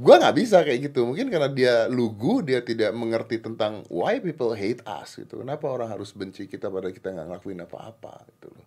Gua 0.00 0.18
nggak 0.18 0.36
bisa 0.40 0.64
kayak 0.64 0.90
gitu. 0.90 1.04
Mungkin 1.04 1.28
karena 1.28 1.52
dia 1.52 1.74
lugu 1.92 2.40
dia 2.40 2.64
tidak 2.64 2.96
mengerti 2.96 3.38
tentang 3.38 3.84
why 3.92 4.16
people 4.24 4.56
hate 4.56 4.80
us 4.88 5.20
gitu. 5.20 5.44
Kenapa 5.44 5.68
orang 5.68 5.92
harus 5.92 6.16
benci 6.16 6.48
kita 6.48 6.72
pada 6.72 6.88
kita 6.88 7.12
nggak 7.12 7.26
ngelakuin 7.28 7.60
apa-apa 7.68 8.24
gitu 8.32 8.48
loh. 8.48 8.66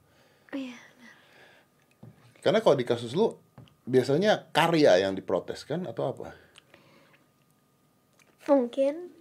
Iya. 0.56 0.78
karena 2.40 2.64
kalau 2.64 2.80
di 2.80 2.88
kasus 2.88 3.12
lu 3.12 3.36
biasanya 3.88 4.52
karya 4.52 5.00
yang 5.02 5.16
diprotes 5.16 5.64
kan 5.64 5.88
atau 5.88 6.12
apa? 6.12 6.36
Mungkin. 8.52 9.16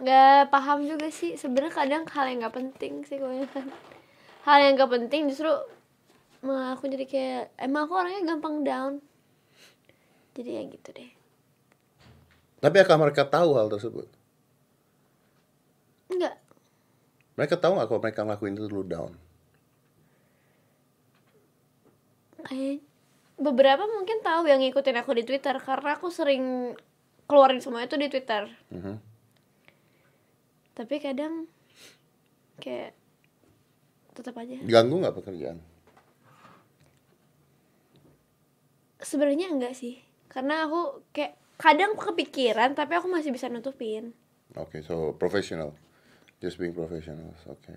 Nggak 0.00 0.48
paham 0.48 0.86
juga 0.86 1.10
sih. 1.10 1.34
Sebenarnya 1.36 1.74
kadang 1.74 2.02
hal 2.08 2.24
yang 2.30 2.38
nggak 2.40 2.56
penting 2.56 3.04
sih 3.04 3.18
kebanyakan 3.18 3.68
hal 4.40 4.58
yang 4.64 4.72
nggak 4.72 4.88
penting 4.88 5.28
justru 5.28 5.52
malah 6.40 6.72
aku 6.72 6.88
jadi 6.88 7.04
kayak 7.04 7.44
emang 7.60 7.84
aku 7.84 7.94
orangnya 8.00 8.24
gampang 8.24 8.64
down. 8.64 8.92
Jadi 10.32 10.50
ya 10.56 10.62
gitu 10.64 10.88
deh. 10.96 11.10
Tapi 12.60 12.76
akan 12.80 12.96
mereka 12.96 13.28
tahu 13.28 13.56
hal 13.56 13.68
tersebut? 13.68 14.08
enggak 16.10 16.36
Mereka 17.38 17.56
tahu 17.56 17.76
nggak 17.76 17.88
kalau 17.88 18.00
mereka 18.02 18.20
ngelakuin 18.26 18.56
itu 18.56 18.68
lu 18.68 18.84
down? 18.84 19.14
kayak 22.40 22.82
beberapa 23.40 23.88
mungkin 23.88 24.20
tahu 24.20 24.44
yang 24.46 24.60
ngikutin 24.60 25.00
aku 25.00 25.16
di 25.16 25.24
Twitter 25.24 25.56
karena 25.56 25.96
aku 25.96 26.12
sering 26.12 26.76
keluarin 27.24 27.58
semua 27.58 27.82
itu 27.82 27.96
di 27.96 28.06
Twitter 28.06 28.44
Mhm. 28.68 29.00
tapi 30.76 31.00
kadang 31.00 31.48
kayak 32.56 32.92
tetap 34.12 34.36
aja 34.36 34.60
Ganggu 34.60 35.00
nggak 35.00 35.16
pekerjaan? 35.16 35.58
sebenarnya 39.00 39.48
enggak 39.48 39.72
sih 39.72 39.96
karena 40.28 40.68
aku 40.68 41.00
kayak 41.10 41.32
kadang 41.56 41.96
kepikiran 41.96 42.76
tapi 42.76 42.92
aku 42.94 43.08
masih 43.08 43.32
bisa 43.32 43.48
nutupin 43.48 44.12
Oke, 44.58 44.82
so 44.82 45.14
professional, 45.14 45.70
just 46.42 46.58
being 46.58 46.74
professional, 46.74 47.30
oke. 47.46 47.70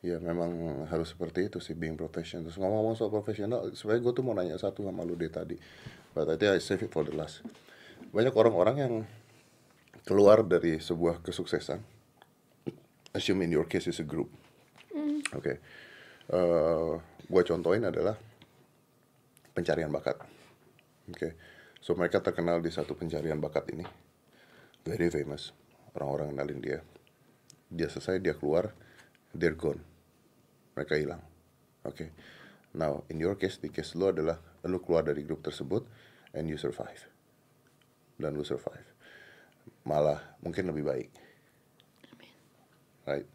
Ya 0.00 0.16
memang 0.16 0.84
harus 0.88 1.12
seperti 1.12 1.52
itu 1.52 1.60
sih 1.60 1.76
being 1.76 1.92
professional. 1.92 2.48
Terus 2.48 2.56
ngomong-ngomong 2.56 2.96
soal 2.96 3.12
profesional, 3.12 3.68
sebenarnya 3.76 4.00
gue 4.00 4.12
tuh 4.16 4.24
mau 4.24 4.32
nanya 4.32 4.56
satu 4.56 4.80
sama 4.80 5.04
lu 5.04 5.12
deh 5.12 5.28
tadi. 5.28 5.60
But 6.16 6.32
I 6.32 6.40
think 6.40 6.56
I 6.56 6.60
save 6.60 6.88
it 6.88 6.90
for 6.90 7.04
the 7.04 7.12
last. 7.12 7.44
Banyak 8.08 8.32
orang-orang 8.32 8.76
yang 8.80 8.94
keluar 10.08 10.40
dari 10.40 10.80
sebuah 10.80 11.20
kesuksesan. 11.20 11.84
Assume 13.12 13.44
in 13.44 13.52
your 13.52 13.68
case 13.68 13.92
is 13.92 14.00
a 14.00 14.06
group. 14.06 14.32
Oke. 15.36 15.60
Eh, 16.30 16.94
gua 17.28 17.42
contohin 17.44 17.84
adalah 17.84 18.16
pencarian 19.52 19.92
bakat. 19.92 20.16
Oke. 21.12 21.36
So 21.84 21.92
mereka 21.92 22.24
terkenal 22.24 22.64
di 22.64 22.72
satu 22.72 22.96
pencarian 22.96 23.36
bakat 23.36 23.68
ini. 23.76 23.84
Very 24.80 25.12
famous. 25.12 25.52
Orang-orang 25.92 26.32
kenalin 26.32 26.60
dia. 26.64 26.80
Dia 27.68 27.86
selesai, 27.92 28.22
dia 28.22 28.32
keluar, 28.32 28.72
they're 29.36 29.58
gone. 29.58 29.89
Mereka 30.74 30.94
hilang. 30.98 31.22
Oke. 31.86 32.12
Now, 32.76 33.02
in 33.10 33.18
your 33.18 33.34
case, 33.34 33.58
di 33.58 33.72
case 33.72 33.98
lu 33.98 34.10
adalah 34.14 34.38
lu 34.66 34.78
keluar 34.78 35.02
dari 35.02 35.26
grup 35.26 35.42
tersebut 35.42 35.82
and 36.36 36.46
you 36.46 36.60
survive. 36.60 37.06
Dan 38.14 38.38
lu 38.38 38.46
survive. 38.46 38.86
Malah 39.82 40.20
mungkin 40.44 40.70
lebih 40.70 40.84
baik. 40.86 41.10
Right? 43.08 43.26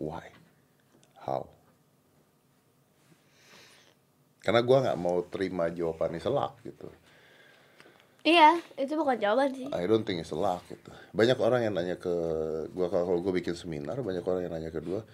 Why? 0.00 0.26
How? 1.20 1.44
Karena 4.40 4.64
gua 4.64 4.78
nggak 4.80 4.98
mau 4.98 5.20
terima 5.28 5.68
jawabannya 5.68 6.20
selak 6.20 6.56
gitu. 6.64 6.88
iya 8.20 8.60
itu 8.76 8.92
bukan 9.00 9.16
jawaban 9.16 9.48
sih 9.56 9.64
I 9.72 9.88
don't 9.88 10.04
think 10.04 10.20
it's 10.20 10.32
a 10.32 10.36
luck 10.36 10.60
gitu. 10.68 10.92
Banyak 11.16 11.40
orang 11.40 11.64
yang 11.64 11.72
nanya 11.72 11.96
ke 11.96 12.12
gua 12.72 12.92
kalau 12.92 13.20
gua 13.24 13.32
bikin 13.32 13.56
seminar, 13.56 14.00
banyak 14.00 14.20
orang 14.24 14.44
yang 14.44 14.52
nanya 14.52 14.68
ke 14.68 14.80
gua, 14.84 15.04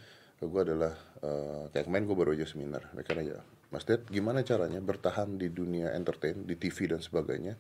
gua 0.44 0.62
adalah 0.66 0.92
eh, 1.25 1.64
kayak 1.72 1.85
kemarin 1.88 2.05
gua 2.05 2.16
baru 2.20 2.31
aja 2.37 2.44
seminar. 2.44 2.92
Mereka 2.92 3.16
nanya, 3.16 3.40
Mas 3.72 3.88
Ded, 3.88 4.05
gimana 4.12 4.44
caranya 4.44 4.81
bertahan 4.85 5.40
di 5.40 5.49
dunia 5.49 5.96
entertain, 5.96 6.44
di 6.44 6.55
TV 6.61 6.92
dan 6.92 7.01
sebagainya 7.01 7.57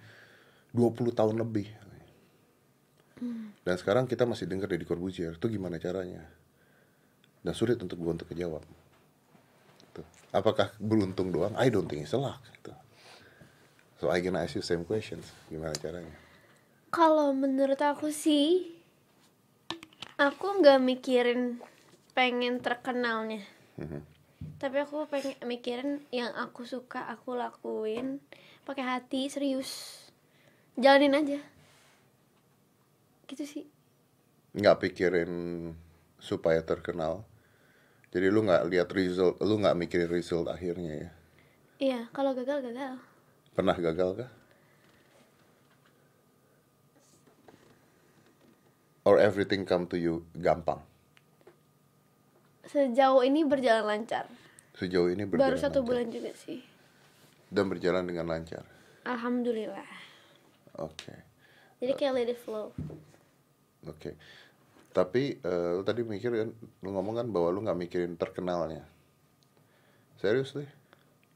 20 0.76 1.16
tahun 1.16 1.36
lebih. 1.40 1.68
Dan 3.64 3.74
sekarang 3.80 4.04
kita 4.04 4.28
masih 4.28 4.44
dengar 4.44 4.68
Deddy 4.68 4.84
Corbuzier, 4.84 5.32
itu 5.40 5.48
gimana 5.48 5.80
caranya? 5.80 6.20
Dan 7.40 7.56
sulit 7.56 7.80
untuk 7.80 7.96
gua 7.96 8.12
untuk 8.12 8.28
kejawab. 8.28 8.60
Tuh. 9.96 10.06
Apakah 10.36 10.76
beruntung 10.76 11.32
doang? 11.32 11.56
I 11.56 11.72
don't 11.72 11.88
think 11.88 12.04
it's 12.04 12.12
luck. 12.12 12.44
Gitu. 12.60 12.76
So 13.96 14.12
I 14.12 14.20
gonna 14.20 14.44
ask 14.44 14.52
you 14.52 14.60
same 14.60 14.84
questions. 14.84 15.32
Gimana 15.48 15.72
caranya? 15.80 16.26
kalau 16.96 17.36
menurut 17.36 17.76
aku 17.76 18.08
sih 18.08 18.72
aku 20.16 20.64
nggak 20.64 20.80
mikirin 20.80 21.60
pengen 22.16 22.64
terkenalnya. 22.64 23.44
Tapi 24.56 24.76
aku 24.80 25.04
pengen 25.04 25.36
mikirin 25.44 26.00
yang 26.08 26.32
aku 26.32 26.64
suka 26.64 27.04
aku 27.12 27.36
lakuin 27.36 28.24
pakai 28.64 28.88
hati 28.88 29.28
serius. 29.28 30.00
Jalanin 30.80 31.12
aja. 31.12 31.38
Gitu 33.28 33.44
sih. 33.44 33.64
Nggak 34.56 34.88
pikirin 34.88 35.32
supaya 36.16 36.64
terkenal. 36.64 37.28
Jadi 38.08 38.32
lu 38.32 38.48
nggak 38.48 38.64
lihat 38.72 38.88
result 38.96 39.36
lu 39.44 39.60
nggak 39.60 39.76
mikirin 39.76 40.08
result 40.08 40.48
akhirnya 40.48 40.92
ya? 40.96 41.10
Iya 41.76 42.00
kalau 42.16 42.32
gagal 42.32 42.64
gagal. 42.64 42.96
Pernah 43.52 43.76
gagal 43.76 44.24
kah? 44.24 44.30
Or 49.04 49.20
everything 49.20 49.68
come 49.68 49.84
to 49.92 50.00
you 50.00 50.24
gampang 50.32 50.80
sejauh 52.70 53.22
ini 53.22 53.42
berjalan 53.42 53.84
lancar? 53.86 54.26
Sejauh 54.76 55.08
ini 55.08 55.24
berjalan 55.24 55.42
baru 55.42 55.56
satu 55.56 55.80
lancar. 55.80 55.88
bulan 55.88 56.06
juga 56.12 56.30
sih. 56.36 56.60
Dan 57.48 57.70
berjalan 57.70 58.04
dengan 58.04 58.26
lancar. 58.28 58.66
Alhamdulillah. 59.06 59.90
Oke. 60.82 61.14
Jadi 61.78 61.92
kayak 61.94 62.12
let 62.12 62.30
it 62.32 62.40
flow. 62.40 62.74
Oke. 63.86 64.18
Tapi 64.90 65.38
eh, 65.38 65.70
lu 65.76 65.82
tadi 65.86 66.02
mikir 66.02 66.32
kan 66.32 66.50
lu 66.54 66.88
ngomong 66.90 67.22
kan 67.22 67.26
bahwa 67.30 67.48
lu 67.54 67.62
nggak 67.62 67.78
mikirin 67.78 68.18
terkenalnya. 68.18 68.82
Serius 70.18 70.56
deh 70.56 70.68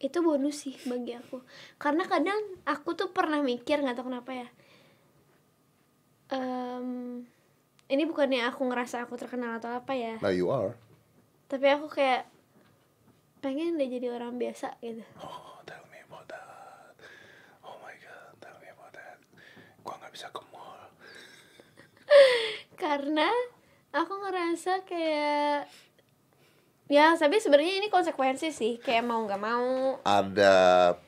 itu 0.00 0.18
bonus 0.24 0.64
sih 0.64 0.74
bagi 0.88 1.12
aku. 1.12 1.44
Karena 1.76 2.08
kadang 2.08 2.40
aku 2.64 2.96
tuh 2.96 3.12
pernah 3.12 3.44
mikir 3.44 3.84
nggak 3.84 4.00
tahu 4.00 4.08
kenapa 4.08 4.32
ya. 4.32 4.48
Em, 6.32 7.20
ini 7.92 8.02
bukannya 8.08 8.48
aku 8.48 8.64
ngerasa 8.64 9.04
aku 9.04 9.20
terkenal 9.20 9.60
atau 9.60 9.76
apa 9.76 9.92
ya? 9.92 10.16
Nah 10.24 10.32
you 10.32 10.48
are 10.48 10.72
tapi 11.50 11.66
aku 11.66 11.90
kayak 11.90 12.30
pengen 13.40 13.74
deh 13.74 13.88
jadi 13.88 14.12
orang 14.12 14.36
biasa 14.36 14.78
gitu. 14.78 15.02
Oh 15.18 15.58
tell 15.64 15.82
me 15.88 15.98
about 16.00 16.24
that. 16.24 16.94
Oh 17.60 17.74
my 17.80 17.94
god 17.96 18.30
tell 18.38 18.54
me 18.56 18.68
about 18.68 18.92
that. 18.92 19.18
Gua 19.80 19.98
nggak 19.98 20.12
bisa 20.12 20.28
ke 20.28 20.40
mall. 20.46 20.86
Karena 22.78 23.26
aku 23.90 24.12
ngerasa 24.20 24.84
kayak 24.84 25.66
ya 26.86 27.14
tapi 27.14 27.38
sebenarnya 27.38 27.78
ini 27.78 27.86
konsekuensi 27.86 28.50
sih 28.50 28.78
kayak 28.78 29.02
mau 29.02 29.18
nggak 29.24 29.40
mau. 29.40 29.98
Ada 30.02 30.54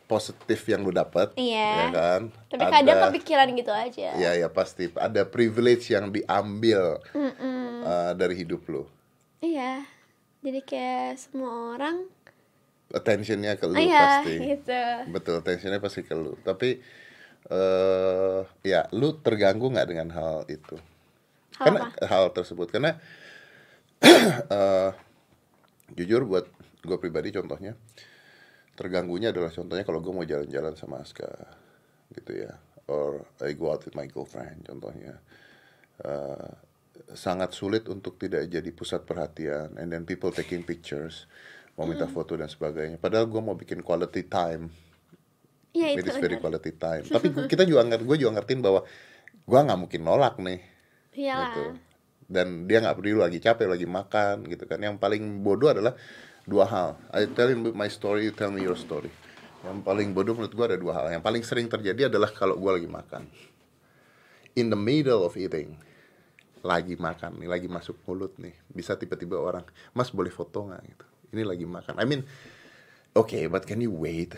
positif 0.07 0.67
yang 0.67 0.83
lu 0.83 0.91
dapat 0.91 1.35
Iya. 1.35 1.71
ya 1.71 1.87
kan? 1.93 2.21
Tapi 2.49 2.63
Ada- 2.63 2.75
kadang 2.75 2.99
kepikiran 3.07 3.49
gitu 3.55 3.71
aja. 3.71 4.09
Ya 4.19 4.31
ya 4.35 4.49
pasti. 4.49 4.91
Ada 4.91 5.23
privilege 5.23 5.91
yang 5.91 6.11
diambil 6.11 6.99
uh, 7.15 8.11
dari 8.15 8.35
hidup 8.37 8.67
lu. 8.67 8.91
Iya 9.39 9.87
jadi 10.43 10.61
kayak 10.67 11.23
semua 11.23 11.79
orang 11.79 12.07
attentionnya 12.93 13.57
ke 13.57 13.65
lu 13.65 13.81
iya 13.81 14.21
pasti. 14.21 14.35
gitu. 14.37 14.83
Betul 15.09 15.41
attentionnya 15.41 15.81
pasti 15.81 16.05
ke 16.05 16.13
lu. 16.13 16.37
Tapi 16.45 16.77
eh 17.49 18.41
ya 18.63 18.87
lu 18.93 19.19
terganggu 19.19 19.73
nggak 19.73 19.89
dengan 19.89 20.09
hal 20.13 20.45
itu? 20.47 20.77
Hal 21.57 21.65
karena 21.65 21.81
hal 22.05 22.25
tersebut. 22.37 22.69
Karena 22.69 22.93
eh, 24.59 24.91
jujur 25.97 26.29
buat 26.29 26.47
gue 26.83 26.99
pribadi 26.99 27.31
contohnya 27.31 27.79
terganggunya 28.73 29.31
adalah 29.31 29.53
contohnya 29.53 29.85
kalau 29.87 30.01
gue 30.03 30.11
mau 30.11 30.27
jalan-jalan 30.27 30.75
sama 30.77 31.01
Aska 31.01 31.29
gitu 32.13 32.35
ya. 32.35 32.53
Or 32.91 33.25
I 33.41 33.55
go 33.55 33.71
out 33.71 33.87
with 33.87 33.95
my 33.95 34.11
girlfriend 34.11 34.67
contohnya. 34.69 35.17
Eh, 36.03 36.51
sangat 37.13 37.53
sulit 37.53 37.91
untuk 37.91 38.17
tidak 38.17 38.47
jadi 38.47 38.71
pusat 38.71 39.03
perhatian. 39.03 39.75
And 39.77 39.91
then 39.91 40.07
people 40.07 40.31
taking 40.31 40.63
pictures 40.63 41.27
mau 41.77 41.89
minta 41.89 42.05
foto 42.07 42.37
dan 42.37 42.49
sebagainya. 42.49 43.01
Padahal 43.01 43.27
gue 43.29 43.41
mau 43.41 43.57
bikin 43.57 43.81
quality 43.81 44.29
time. 44.29 44.69
It 45.73 46.05
itu 46.05 46.13
is 46.13 46.21
very 46.21 46.37
quality 46.37 46.77
time. 46.77 47.05
Tapi 47.15 47.33
kita 47.49 47.65
juga 47.65 47.83
ngerti 47.89 48.05
gue 48.05 48.17
juga 48.21 48.33
ngertiin 48.41 48.61
bahwa 48.61 48.81
gue 49.43 49.59
nggak 49.59 49.79
mungkin 49.81 50.01
nolak 50.05 50.37
nih. 50.37 50.61
Iyalah. 51.17 51.55
Gitu. 51.57 51.63
Dan 52.29 52.69
dia 52.69 52.79
nggak 52.85 52.97
peduli 52.97 53.17
lagi 53.17 53.39
capek 53.41 53.67
lagi 53.69 53.87
makan 53.89 54.45
gitu 54.49 54.65
kan. 54.69 54.79
Yang 54.81 55.01
paling 55.01 55.41
bodoh 55.41 55.73
adalah 55.73 55.97
dua 56.45 56.65
hal. 56.69 56.89
I 57.13 57.25
tell 57.33 57.49
you 57.49 57.73
my 57.73 57.89
story 57.89 58.29
you 58.29 58.35
tell 58.37 58.53
me 58.53 58.61
your 58.61 58.77
story. 58.77 59.09
Yang 59.65 59.81
paling 59.87 60.13
bodoh 60.13 60.37
menurut 60.37 60.53
gue 60.53 60.67
ada 60.75 60.79
dua 60.79 60.93
hal. 61.01 61.07
Yang 61.09 61.25
paling 61.25 61.43
sering 61.45 61.67
terjadi 61.73 62.13
adalah 62.13 62.29
kalau 62.33 62.57
gue 62.61 62.73
lagi 62.73 62.89
makan. 62.89 63.25
In 64.53 64.69
the 64.69 64.77
middle 64.77 65.25
of 65.25 65.33
eating 65.41 65.81
lagi 66.63 66.95
makan 66.95 67.43
nih 67.43 67.49
lagi 67.51 67.67
masuk 67.67 67.99
mulut 68.07 68.35
nih 68.39 68.55
bisa 68.71 68.95
tiba-tiba 68.95 69.39
orang 69.39 69.67
mas 69.93 70.11
boleh 70.11 70.31
foto 70.31 70.67
nggak 70.71 70.83
gitu 70.87 71.05
ini 71.35 71.43
lagi 71.43 71.67
makan 71.67 71.99
I 71.99 72.07
mean 72.07 72.23
okay 73.13 73.51
but 73.51 73.67
can 73.67 73.83
you 73.83 73.91
wait 73.91 74.33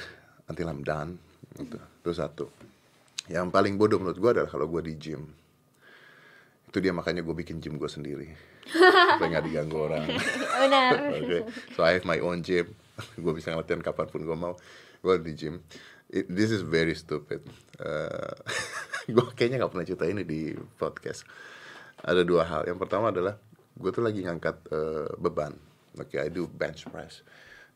until 0.48 0.68
I'm 0.68 0.80
done 0.82 1.20
gitu. 1.54 1.76
itu 1.78 2.10
satu 2.12 2.46
yang 3.28 3.48
paling 3.48 3.76
bodoh 3.76 4.00
menurut 4.00 4.18
gue 4.20 4.30
adalah 4.36 4.48
kalau 4.48 4.68
gue 4.68 4.84
di 4.84 4.94
gym 4.96 5.24
itu 6.68 6.82
dia 6.82 6.90
makanya 6.90 7.22
gue 7.22 7.32
bikin 7.32 7.62
gym 7.62 7.78
gue 7.78 7.86
sendiri 7.86 8.28
supaya 8.66 9.28
nggak 9.38 9.44
diganggu 9.46 9.76
orang 9.86 10.08
benar 10.08 10.92
Oke, 11.20 11.38
so 11.76 11.84
I 11.84 12.00
have 12.00 12.08
my 12.08 12.18
own 12.18 12.40
gym. 12.40 12.72
gue 13.22 13.32
bisa 13.36 13.52
ngelatihan 13.52 13.82
kapan 13.84 14.06
pun 14.08 14.22
gue 14.24 14.38
mau. 14.38 14.54
Gue 15.04 15.20
di 15.20 15.34
gym. 15.36 15.60
It- 16.08 16.30
this 16.30 16.48
is 16.48 16.64
very 16.64 16.94
stupid. 16.96 17.44
gue 19.04 19.24
kayaknya 19.36 19.60
nggak 19.60 19.72
pernah 19.74 19.86
cerita 19.86 20.06
ini 20.08 20.22
di 20.24 20.56
podcast. 20.80 21.28
Ada 22.04 22.22
dua 22.22 22.44
hal. 22.44 22.68
Yang 22.68 22.78
pertama 22.84 23.08
adalah 23.08 23.40
gue 23.74 23.90
tuh 23.90 24.04
lagi 24.04 24.20
ngangkat 24.22 24.56
eh, 24.70 25.08
beban. 25.16 25.56
Oke, 25.96 26.20
I 26.20 26.28
do 26.28 26.44
bench 26.44 26.84
press. 26.92 27.24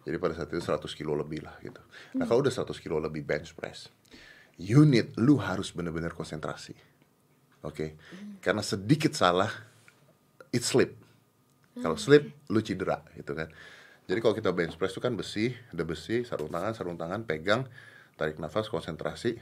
Jadi 0.05 0.17
pada 0.17 0.33
saat 0.37 0.49
itu 0.49 0.63
100 0.63 0.85
kilo 0.95 1.13
lebih 1.17 1.45
lah 1.45 1.57
gitu. 1.61 1.81
Nah 2.17 2.25
kalau 2.25 2.41
udah 2.41 2.53
100 2.53 2.73
kilo 2.81 2.97
lebih 2.97 3.27
bench 3.29 3.53
press, 3.53 3.93
unit 4.57 5.13
lu 5.21 5.37
harus 5.37 5.69
bener-bener 5.75 6.17
konsentrasi. 6.17 6.73
Oke, 7.67 7.99
karena 8.39 8.63
sedikit 8.63 9.13
salah, 9.13 9.51
it 10.55 10.63
slip. 10.63 10.95
Kalau 11.79 11.99
slip, 11.99 12.31
lu 12.51 12.63
cedera 12.63 13.03
gitu 13.19 13.35
kan. 13.35 13.51
Jadi 14.09 14.19
kalau 14.25 14.35
kita 14.35 14.51
bench 14.55 14.81
press 14.81 14.97
itu 14.97 15.03
kan 15.05 15.13
besi, 15.13 15.53
ada 15.75 15.85
besi, 15.85 16.25
sarung 16.25 16.49
tangan, 16.49 16.73
sarung 16.73 16.97
tangan, 16.97 17.29
pegang, 17.29 17.69
tarik 18.17 18.41
nafas, 18.41 18.73
konsentrasi, 18.73 19.37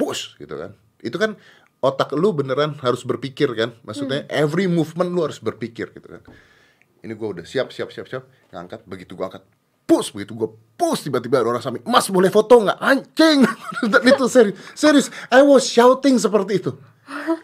push 0.00 0.40
gitu 0.40 0.56
kan. 0.56 0.72
Itu 1.04 1.20
kan 1.20 1.36
otak 1.80 2.12
lu 2.12 2.36
beneran 2.36 2.76
harus 2.84 3.02
berpikir 3.02 3.52
kan. 3.56 3.74
Maksudnya 3.84 4.28
every 4.28 4.68
movement 4.68 5.10
lu 5.12 5.24
harus 5.24 5.40
berpikir 5.40 5.92
gitu 5.92 6.06
kan. 6.06 6.22
Ini 7.00 7.16
gue 7.16 7.28
udah 7.40 7.44
siap, 7.48 7.72
siap, 7.72 7.88
siap, 7.88 8.06
siap, 8.06 8.24
ngangkat. 8.52 8.84
Begitu 8.84 9.16
gue 9.16 9.24
angkat, 9.24 9.42
push. 9.88 10.12
Begitu 10.12 10.36
gue 10.36 10.50
push, 10.76 11.08
tiba-tiba 11.08 11.40
ada 11.40 11.48
orang 11.56 11.64
samping, 11.64 11.84
Mas 11.88 12.06
boleh 12.12 12.28
foto 12.28 12.60
nggak? 12.60 12.78
Anjing! 12.78 13.40
itu 14.12 14.24
serius, 14.28 14.56
serius. 14.76 15.06
I 15.32 15.40
was 15.40 15.64
shouting 15.64 16.20
seperti 16.20 16.60
itu. 16.60 16.72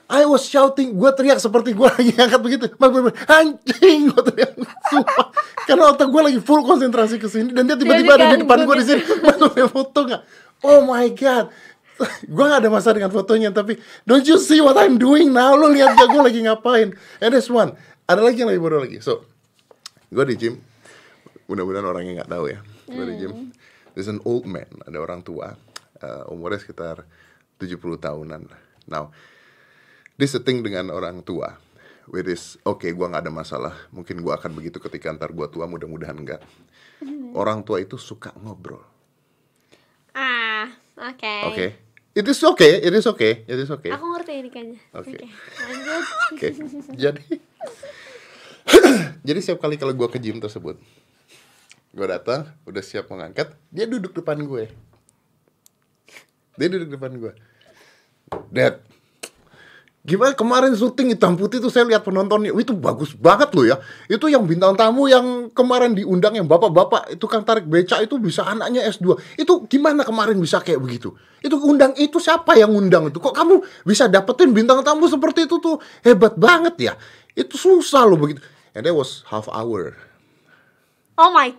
I 0.07 0.23
was 0.23 0.47
shouting, 0.47 0.95
gue 0.95 1.11
teriak 1.11 1.43
seperti 1.43 1.75
gue 1.75 1.89
lagi 1.97 2.15
angkat 2.15 2.41
begitu. 2.45 2.65
Mas, 2.79 2.89
boleh, 2.93 3.11
boleh. 3.11 3.17
anjing, 3.27 4.13
gue 4.13 4.23
teriak. 4.31 4.53
Sumpah. 4.93 5.27
Karena 5.67 5.91
otak 5.91 6.09
gue 6.13 6.23
lagi 6.23 6.39
full 6.39 6.63
konsentrasi 6.63 7.19
ke 7.19 7.27
sini 7.27 7.51
dan 7.51 7.67
dia 7.67 7.75
tiba-tiba 7.75 8.15
ada 8.15 8.37
di 8.37 8.47
depan 8.47 8.63
gue 8.63 8.77
di 8.79 8.87
sini. 8.87 9.03
Mas, 9.25 9.37
boleh 9.41 9.67
foto 9.67 9.99
nggak? 10.07 10.23
Oh 10.65 10.87
my 10.87 11.07
god. 11.13 11.51
Gue 12.37 12.45
gak 12.45 12.61
ada 12.61 12.71
masalah 12.71 13.01
dengan 13.01 13.13
fotonya 13.13 13.51
tapi 13.53 13.81
don't 14.05 14.25
you 14.29 14.37
see 14.37 14.61
what 14.61 14.77
I'm 14.77 15.01
doing 15.01 15.33
now? 15.33 15.57
Lo 15.57 15.73
lihat 15.73 15.97
gak 15.97 16.13
gue 16.13 16.23
lagi 16.23 16.41
ngapain? 16.45 16.93
And 17.21 17.31
this 17.33 17.49
one. 17.49 17.77
Ada 18.07 18.23
lagi 18.23 18.45
yang 18.45 18.53
lebih 18.53 18.63
bodoh 18.63 18.81
lagi. 18.85 19.01
So 19.03 19.27
gue 20.13 20.25
di 20.29 20.37
gym. 20.39 20.55
Mudah-mudahan 21.47 21.87
orangnya 21.87 22.23
nggak 22.23 22.31
tahu 22.31 22.45
ya. 22.51 22.59
Gue 22.87 23.05
di 23.07 23.15
gym. 23.23 23.33
There's 23.97 24.11
an 24.11 24.23
old 24.23 24.47
man. 24.47 24.69
Ada 24.87 24.99
orang 24.99 25.25
tua. 25.27 25.57
Uh, 25.97 26.29
umurnya 26.29 26.61
sekitar 26.61 27.09
70 27.57 27.81
tahunan 27.97 28.53
now 28.85 29.09
this 30.21 30.37
a 30.37 30.41
thing 30.45 30.61
dengan 30.61 30.93
orang 30.93 31.25
tua. 31.25 31.57
Which 32.07 32.31
is 32.31 32.61
oke 32.63 32.87
okay, 32.87 32.91
gue 32.95 33.03
nggak 33.03 33.27
ada 33.27 33.33
masalah. 33.35 33.75
Mungkin 33.91 34.23
gue 34.23 34.31
akan 34.31 34.55
begitu 34.55 34.79
ketika 34.79 35.11
ntar 35.11 35.35
gue 35.35 35.47
tua 35.51 35.67
mudah-mudahan 35.67 36.15
enggak 36.15 36.45
orang 37.37 37.61
tua 37.67 37.83
itu 37.83 38.01
suka 38.01 38.33
ngobrol. 38.41 38.81
Ah 40.17 40.73
oke 40.97 41.35
oke 41.53 41.67
it 42.17 42.25
is 42.25 42.41
okay 42.41 42.81
it 42.81 42.93
is 42.97 43.05
okay 43.05 43.45
it 43.45 43.59
is 43.61 43.69
okay 43.69 43.93
aku 43.93 44.09
ngerti 44.17 44.33
ini 44.41 44.49
kayaknya 44.49 44.81
Oke. 44.97 45.21
lanjut 45.21 46.05
Oke, 46.33 46.49
jadi 46.97 47.23
jadi 49.27 49.39
setiap 49.39 49.63
kali 49.63 49.79
kalau 49.79 49.95
gue 49.95 50.09
ke 50.11 50.19
gym 50.19 50.43
tersebut, 50.43 50.79
gue 51.95 52.07
datang, 52.07 52.51
udah 52.67 52.83
siap 52.83 53.07
mengangkat, 53.11 53.55
dia 53.71 53.87
duduk 53.87 54.11
depan 54.11 54.39
gue. 54.43 54.67
Dia 56.57 56.69
duduk 56.73 56.99
depan 56.99 57.13
gue. 57.15 57.33
Dad, 58.51 58.83
gimana 60.07 60.33
kemarin 60.39 60.71
syuting 60.73 61.11
hitam 61.11 61.35
putih 61.35 61.59
tuh 61.59 61.67
saya 61.67 61.83
lihat 61.91 62.07
penontonnya, 62.07 62.55
itu 62.55 62.71
bagus 62.73 63.13
banget 63.19 63.51
loh 63.59 63.67
ya. 63.67 63.77
Itu 64.07 64.31
yang 64.31 64.47
bintang 64.47 64.79
tamu 64.79 65.11
yang 65.11 65.51
kemarin 65.51 65.99
diundang 65.99 66.39
yang 66.39 66.47
bapak-bapak 66.47 67.19
itu 67.19 67.27
kan 67.27 67.43
tarik 67.43 67.67
beca 67.67 67.99
itu 67.99 68.15
bisa 68.23 68.47
anaknya 68.47 68.87
S2. 68.87 69.19
Itu 69.35 69.67
gimana 69.67 70.07
kemarin 70.07 70.39
bisa 70.39 70.63
kayak 70.63 70.79
begitu? 70.79 71.11
Itu 71.43 71.59
undang 71.59 71.99
itu 71.99 72.23
siapa 72.23 72.55
yang 72.55 72.71
undang 72.71 73.11
itu? 73.11 73.19
Kok 73.19 73.35
kamu 73.35 73.55
bisa 73.83 74.07
dapetin 74.07 74.55
bintang 74.55 74.87
tamu 74.87 75.11
seperti 75.11 75.51
itu 75.51 75.59
tuh 75.59 75.83
hebat 76.07 76.39
banget 76.39 76.75
ya? 76.79 76.95
Itu 77.35 77.59
susah 77.59 78.07
loh 78.07 78.17
begitu. 78.17 78.41
And 78.79 78.87
that 78.87 78.95
was 78.95 79.27
half 79.27 79.51
hour. 79.51 79.99
oh 81.19 81.33
my 81.33 81.57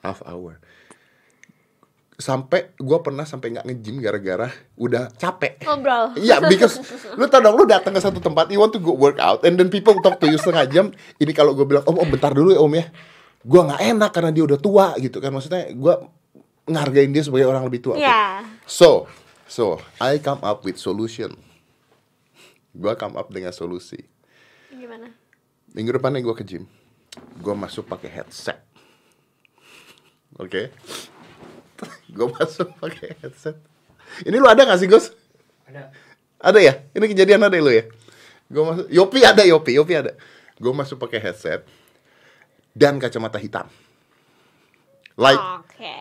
half 0.00 0.22
hour. 0.24 0.62
Sampai 2.16 2.72
gue 2.80 2.98
pernah 3.04 3.28
sampai 3.28 3.52
nggak 3.52 3.66
nge-gym 3.68 4.00
gara-gara 4.00 4.48
udah 4.80 5.12
capek 5.20 5.60
ngobrol 5.68 6.16
Iya, 6.24 6.40
because 6.48 6.80
lu 7.12 7.28
tau 7.28 7.44
dong, 7.44 7.60
lu 7.60 7.68
datang 7.68 7.92
ke 7.92 8.00
satu 8.00 8.24
tempat, 8.24 8.48
you 8.48 8.56
want 8.56 8.72
to 8.72 8.80
go 8.80 8.96
work 8.96 9.20
out, 9.20 9.44
and 9.44 9.60
then 9.60 9.68
people 9.68 9.92
talk 10.00 10.16
to 10.16 10.24
you 10.24 10.40
setengah 10.40 10.64
jam. 10.68 10.86
Ini 11.20 11.32
kalau 11.36 11.52
gue 11.52 11.68
bilang, 11.68 11.84
om, 11.84 12.00
om 12.00 12.08
bentar 12.08 12.32
dulu 12.32 12.56
ya 12.56 12.60
om 12.64 12.72
ya. 12.72 12.88
Gue 13.44 13.60
nggak 13.62 13.80
enak 13.94 14.10
karena 14.16 14.30
dia 14.32 14.44
udah 14.48 14.58
tua 14.58 14.96
gitu 14.96 15.20
kan. 15.20 15.30
Maksudnya 15.30 15.70
gue 15.76 15.94
ngargain 16.66 17.12
dia 17.12 17.22
sebagai 17.22 17.46
orang 17.46 17.62
lebih 17.68 17.84
tua. 17.84 17.94
Oke. 17.94 18.02
ya 18.02 18.42
So, 18.64 19.06
so 19.46 19.78
I 20.00 20.18
come 20.18 20.40
up 20.40 20.64
with 20.64 20.80
solution. 20.80 21.36
Gue 22.72 22.92
come 22.96 23.16
up 23.16 23.28
dengan 23.28 23.52
solusi. 23.52 24.00
gimana 24.76 25.08
Minggu 25.72 25.96
depannya 25.96 26.20
gue 26.24 26.34
ke 26.36 26.44
gym. 26.44 26.64
Gue 27.40 27.54
masuk 27.56 27.88
pakai 27.88 28.08
headset. 28.08 28.60
Oke. 30.36 30.72
Gue 32.16 32.26
masuk 32.32 32.68
pakai 32.80 33.16
headset. 33.20 33.56
Ini 34.24 34.36
lu 34.38 34.48
ada 34.48 34.64
gak 34.64 34.80
sih, 34.80 34.88
Gus? 34.88 35.12
Ada. 35.68 35.92
Ada 36.40 36.58
ya? 36.62 36.74
Ini 36.94 37.04
kejadian 37.10 37.42
ada 37.44 37.56
lu 37.58 37.72
ya? 37.72 37.84
Gue 38.46 38.62
masuk 38.62 38.86
Yopi 38.88 39.20
ada 39.26 39.42
Yopi, 39.42 39.76
Yopi 39.76 39.94
ada. 39.98 40.12
Gue 40.56 40.72
masuk 40.72 40.96
pakai 41.02 41.20
headset 41.20 41.66
dan 42.76 43.00
kacamata 43.00 43.40
hitam. 43.40 43.66
Like 45.16 45.40
oke 45.40 45.96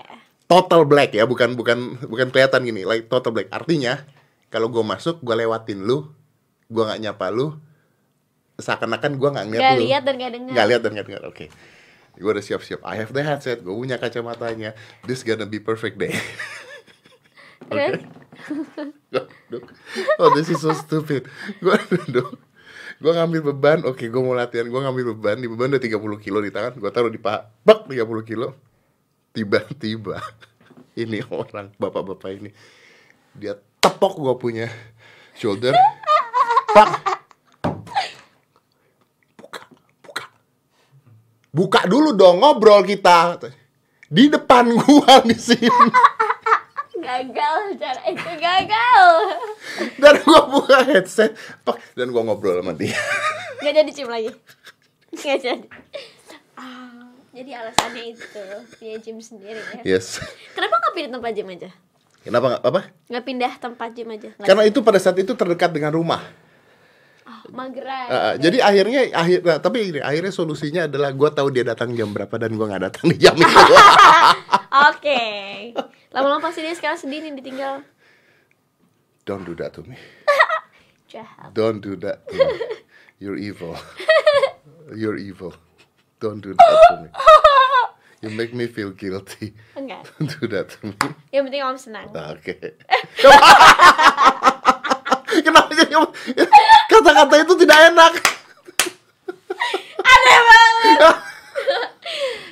total 0.46 0.86
black 0.86 1.16
ya, 1.18 1.26
bukan 1.26 1.58
bukan 1.58 1.98
bukan 2.06 2.28
kelihatan 2.30 2.62
gini, 2.66 2.86
like 2.86 3.10
total 3.10 3.34
black. 3.34 3.50
Artinya 3.50 4.06
kalau 4.54 4.70
gue 4.70 4.84
masuk, 4.86 5.20
gue 5.20 5.36
lewatin 5.36 5.84
lu, 5.84 6.08
gue 6.70 6.84
nggak 6.86 7.02
nyapa 7.02 7.28
lu, 7.34 7.58
seakan-akan 8.62 9.18
gue 9.18 9.30
nggak 9.36 9.46
ngeliat 9.52 9.74
lu. 9.76 9.82
lihat 9.84 10.04
dan 10.06 10.16
nggak 10.16 10.32
dengar. 10.32 10.54
Nggak 10.54 10.66
lihat 10.70 10.82
dan 10.82 10.92
nggak 10.94 11.08
dengar. 11.10 11.24
Oke. 11.28 11.46
Gue 12.15 12.32
udah 12.32 12.43
siap-siap. 12.43 12.82
I 12.88 12.99
have 12.99 13.12
the 13.12 13.23
headset, 13.23 13.62
gue 13.62 13.75
punya 13.75 13.99
kacamatanya. 13.99 14.71
This 15.04 15.21
gonna 15.21 15.47
be 15.47 15.60
perfect 15.60 15.99
day. 15.99 16.15
Gua 17.65 17.89
duduk. 19.49 19.63
Oh 20.21 20.30
this 20.36 20.51
is 20.51 20.62
so 20.62 20.71
stupid. 20.75 21.25
Gue 21.63 21.75
duduk. 21.91 22.38
Gue 23.01 23.12
ngambil 23.12 23.41
beban. 23.51 23.80
Oke 23.88 24.08
gue 24.08 24.21
mau 24.21 24.38
latihan. 24.38 24.67
Gue 24.69 24.82
ngambil 24.82 25.15
beban. 25.15 25.38
Di 25.41 25.47
beban 25.49 25.71
udah 25.73 25.82
30 25.82 26.23
kilo 26.23 26.39
di 26.43 26.51
tangan. 26.54 26.78
Gue 26.78 26.91
taruh 26.93 27.12
di 27.12 27.19
paha. 27.19 27.49
Bak 27.65 27.89
30 27.89 28.06
kilo. 28.28 28.56
Tiba-tiba 29.36 30.23
Ini 31.04 31.28
orang 31.28 31.75
Bapak-bapak 31.75 32.32
ini 32.39 32.56
Dia 33.36 33.60
tepok 33.84 34.15
gue 34.15 34.36
punya 34.39 34.67
Shoulder. 35.36 35.75
Pak 36.71 36.89
Buka 39.36 39.63
Buka 39.99 40.25
Buka 41.56 41.88
dulu 41.88 42.12
dong 42.12 42.44
Ngobrol 42.44 42.84
kita. 42.84 43.39
Di 44.12 44.28
depan 44.28 44.76
gua 44.76 45.24
di 45.24 45.39
sini. 45.39 45.72
Gagal 47.00 47.80
cara 47.80 48.02
itu 48.12 48.32
gagal. 48.36 49.08
Dan 49.96 50.20
gua 50.28 50.52
buka 50.52 50.84
headset. 50.84 51.32
Pak 51.63 51.80
dan 51.96 52.12
gua 52.12 52.28
ngobrol 52.28 52.60
sama 52.60 52.76
dia. 52.76 53.00
Nggak 53.63 53.72
jadi 53.72 53.91
cium 53.96 54.12
lagi. 54.12 54.36
Nggak 55.15 55.39
jadi. 55.39 55.68
Ah 56.60 57.08
jadi 57.32 57.52
alasannya 57.52 58.04
itu 58.15 58.46
dia 58.80 58.96
gym 59.00 59.24
sendiri 59.24 59.60
ya. 59.80 59.96
Yes. 59.96 60.20
Kenapa 60.56 60.76
nggak 60.76 60.94
pindah 60.96 61.12
tempat 61.20 61.32
gym 61.36 61.50
aja? 61.56 61.70
Kenapa 62.24 62.46
nggak 62.52 62.63
apa? 62.68 62.82
Nggak 63.12 63.24
pindah 63.28 63.54
tempat 63.63 63.89
gym 63.96 64.10
aja? 64.12 64.30
Nggak 64.36 64.48
karena 64.48 64.63
itu 64.68 64.80
pada 64.84 65.00
saat 65.00 65.18
itu 65.20 65.32
terdekat 65.32 65.72
dengan 65.72 65.96
rumah 65.96 66.20
oh, 67.26 67.44
mageran. 67.52 68.08
Uh, 68.08 68.34
jadi 68.40 68.58
akhirnya 68.62 69.02
akhir 69.14 69.40
nah, 69.44 69.60
tapi 69.60 69.92
ini 69.94 70.00
akhirnya 70.02 70.34
solusinya 70.34 70.86
adalah 70.86 71.12
gua 71.12 71.34
tahu 71.34 71.50
dia 71.52 71.66
datang 71.66 71.92
jam 71.98 72.14
berapa 72.14 72.34
dan 72.38 72.54
gua 72.56 72.72
nggak 72.72 72.84
datang 72.90 73.06
di 73.10 73.18
jam 73.18 73.36
itu. 73.36 73.46
Oke. 74.94 75.24
Lama-lama 76.16 76.48
pasti 76.48 76.64
dia 76.64 76.76
sekarang 76.78 76.96
sedih 76.96 77.20
nih 77.20 77.36
ditinggal. 77.36 77.84
Don't 79.26 79.44
do 79.44 79.58
that 79.58 79.74
to 79.74 79.82
me. 79.84 79.98
Jahat. 81.12 81.52
Don't 81.58 81.82
do 81.82 81.98
that 82.06 82.24
to 82.30 82.38
me. 82.38 82.56
You're 83.18 83.40
evil. 83.40 83.74
You're 84.96 85.18
evil. 85.18 85.54
Don't 86.22 86.40
do 86.40 86.54
that 86.54 86.78
to 86.90 86.96
me. 87.04 87.10
You 88.22 88.30
make 88.34 88.54
me 88.54 88.68
feel 88.68 88.92
guilty. 88.92 89.54
Enggak. 89.76 90.06
Don't 90.18 90.30
do 90.40 90.48
that 90.50 90.70
to 90.78 90.94
me. 90.94 90.98
Yang 91.30 91.44
penting 91.52 91.62
om 91.62 91.78
senang. 91.78 92.08
Nah, 92.14 92.34
Oke. 92.38 92.58
Kenapa 95.41 95.71
jadi 95.71 95.93
kata-kata 96.88 97.36
itu 97.41 97.54
tidak 97.65 97.80
enak? 97.91 98.13
aneh 100.06 100.39
banget 100.43 101.15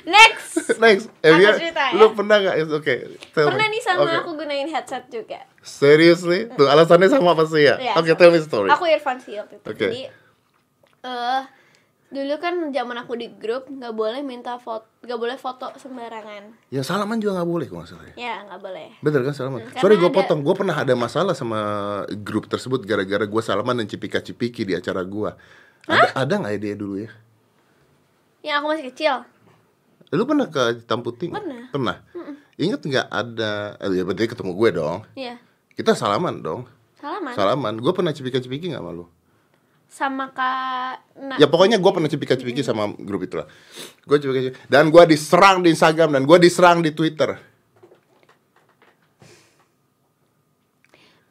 next 0.04 0.52
Next, 0.74 1.06
Aku 1.20 1.60
cerita 1.60 1.82
ya. 1.92 1.94
lu 1.94 2.16
pernah 2.16 2.36
gak? 2.40 2.56
Oke, 2.72 2.94
tell 3.36 3.46
pernah 3.46 3.68
me. 3.68 3.72
nih 3.76 3.82
sama 3.84 4.00
Oke. 4.08 4.16
aku 4.16 4.30
gunain 4.34 4.64
headset 4.66 5.04
juga 5.12 5.44
Seriously? 5.60 6.48
Tuh 6.56 6.66
alasannya 6.66 7.12
sama 7.12 7.36
apa 7.36 7.44
sih 7.44 7.68
ya? 7.68 7.76
Oke, 7.94 8.10
sama. 8.10 8.18
tell 8.18 8.32
me 8.32 8.40
story. 8.40 8.68
Aku 8.72 8.84
earphone 8.84 9.20
sih 9.20 9.36
waktu 9.36 9.60
itu. 9.60 9.66
Oke. 9.68 9.86
Jadi 9.86 10.02
eh 11.04 11.40
dulu 12.14 12.38
kan 12.38 12.70
zaman 12.70 12.96
aku 12.96 13.12
di 13.14 13.28
grup 13.28 13.66
nggak 13.66 13.90
boleh 13.90 14.22
minta 14.22 14.54
foto, 14.56 14.86
nggak 15.02 15.18
boleh 15.18 15.34
foto 15.34 15.66
sembarangan. 15.74 16.54
Ya 16.70 16.80
salaman 16.80 17.18
juga 17.18 17.36
nggak 17.36 17.50
boleh 17.50 17.66
kok 17.66 17.74
nggak 17.74 17.90
salah 17.90 18.06
ya. 18.08 18.14
Ya 18.14 18.34
nggak 18.46 18.60
boleh. 18.62 18.88
Bener 19.02 19.20
kan 19.20 19.34
salaman? 19.34 19.60
Hmm, 19.60 19.74
Sorry 19.76 19.94
gue 19.96 20.06
ada- 20.06 20.16
potong, 20.16 20.40
gue 20.40 20.54
pernah 20.54 20.76
ada 20.76 20.94
masalah 20.94 21.34
sama 21.34 21.58
grup 22.16 22.46
tersebut 22.46 22.80
gara-gara 22.80 23.26
gue 23.26 23.42
salaman 23.42 23.74
dan 23.76 23.86
cipika-cipiki 23.86 24.62
di 24.62 24.72
acara 24.72 25.02
gue. 25.02 25.30
Ada 25.84 26.06
ada 26.16 26.34
nggak 26.38 26.52
ya 26.54 26.60
dia 26.62 26.74
dulu 26.74 26.94
ya? 26.96 27.10
Yang 28.40 28.56
aku 28.56 28.66
masih 28.70 28.84
kecil. 28.88 29.14
Lu 30.12 30.22
pernah 30.24 30.46
ke 30.46 30.62
hitam 30.78 31.00
putih? 31.00 31.26
nggak? 31.28 31.42
Pernah. 31.42 31.64
Pernah. 31.68 31.96
Ingat 32.54 32.80
nggak 32.80 33.08
ada? 33.10 33.52
Eh, 33.82 33.90
ya 33.92 34.02
berarti 34.06 34.30
ketemu 34.30 34.52
gue 34.54 34.70
dong. 34.72 34.98
Iya. 35.12 35.42
Kita 35.74 35.92
salaman 35.92 36.38
dong. 36.38 36.70
Salaman. 36.96 37.34
Salaman. 37.34 37.74
Gue 37.82 37.90
pernah 37.90 38.14
cipika-cipiki 38.14 38.70
nggak 38.70 38.80
malu? 38.80 39.10
Sama 39.94 40.34
kak 40.34 41.06
nah, 41.14 41.38
Ya 41.38 41.46
pokoknya 41.46 41.78
gue 41.78 41.90
pernah 41.94 42.10
cipika-cipiki 42.10 42.66
sama 42.66 42.90
grup 42.98 43.22
itu 43.22 43.38
lah. 43.38 43.46
Gue 44.02 44.18
cipika 44.18 44.58
dan 44.66 44.90
gue 44.90 45.02
diserang 45.06 45.62
di 45.62 45.70
Instagram 45.70 46.18
dan 46.18 46.26
gue 46.26 46.38
diserang 46.42 46.82
di 46.82 46.90
Twitter. 46.90 47.38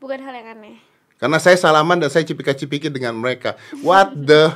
bukan 0.03 0.19
hal 0.19 0.35
yang 0.35 0.59
aneh. 0.59 0.75
Karena 1.15 1.39
saya 1.39 1.55
salaman 1.55 1.95
dan 1.95 2.11
saya 2.11 2.27
cipika-cipiki 2.27 2.91
dengan 2.91 3.15
mereka. 3.15 3.55
What 3.79 4.11
the? 4.11 4.51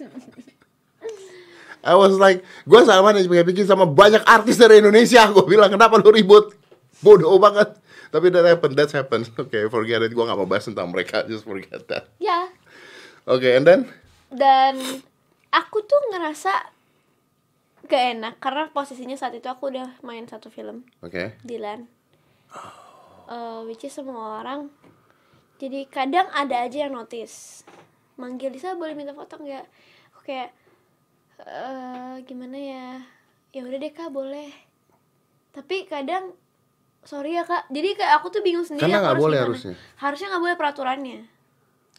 I 1.84 1.92
was 1.92 2.16
like, 2.16 2.40
gue 2.64 2.80
salaman 2.80 3.20
dan 3.20 3.28
cipika-cipiki 3.28 3.68
sama 3.68 3.84
banyak 3.84 4.24
artis 4.24 4.56
dari 4.56 4.80
Indonesia. 4.80 5.28
Gue 5.28 5.44
bilang, 5.44 5.68
kenapa 5.68 6.00
lu 6.00 6.08
ribut? 6.08 6.56
Bodoh 7.04 7.36
banget. 7.36 7.76
Tapi 8.14 8.30
that 8.30 8.46
happened, 8.46 8.78
that 8.78 8.94
happened. 8.94 9.26
Oke, 9.42 9.66
forget 9.66 9.98
it. 10.06 10.14
Gue 10.14 10.22
gak 10.22 10.38
mau 10.38 10.46
bahas 10.46 10.70
tentang 10.70 10.94
mereka. 10.94 11.24
Just 11.30 11.42
forget 11.42 11.82
that. 11.90 12.14
Ya. 12.22 12.54
Oke, 13.26 13.50
and 13.50 13.66
then? 13.66 13.90
Dan 14.30 14.78
aku 15.50 15.82
tuh 15.82 15.98
ngerasa 16.14 16.70
gak 17.90 18.02
enak 18.14 18.34
karena 18.38 18.70
posisinya 18.70 19.18
saat 19.18 19.34
itu 19.34 19.50
aku 19.50 19.74
udah 19.74 19.98
main 20.06 20.30
satu 20.30 20.46
film. 20.46 20.86
Oke. 21.02 21.34
Dilan 21.42 21.90
Eh, 23.24 23.60
which 23.64 23.88
is 23.88 23.96
semua 23.96 24.44
orang 24.44 24.68
jadi 25.56 25.88
kadang 25.88 26.28
ada 26.28 26.60
aja 26.60 26.84
yang 26.84 26.92
notice 26.92 27.64
manggil 28.20 28.52
Lisa 28.52 28.76
boleh 28.76 28.92
minta 28.92 29.16
foto 29.16 29.40
nggak 29.40 29.64
aku 30.12 30.20
kayak 30.28 30.52
eh 31.40 32.14
gimana 32.28 32.52
ya 32.60 32.86
ya 33.56 33.64
udah 33.64 33.80
deh 33.80 33.92
kak 33.96 34.12
boleh 34.12 34.52
tapi 35.56 35.88
kadang 35.88 36.36
sorry 37.04 37.36
ya 37.36 37.44
kak. 37.44 37.68
Jadi 37.68 37.94
kayak 37.94 38.12
aku 38.18 38.28
tuh 38.28 38.40
bingung 38.40 38.64
sendiri 38.64 38.88
Karena 38.88 39.00
nggak 39.00 39.16
boleh 39.16 39.36
gimana. 39.36 39.46
harusnya. 39.46 39.74
harusnya 39.98 40.26
nggak 40.32 40.42
boleh 40.42 40.56
peraturannya. 40.56 41.18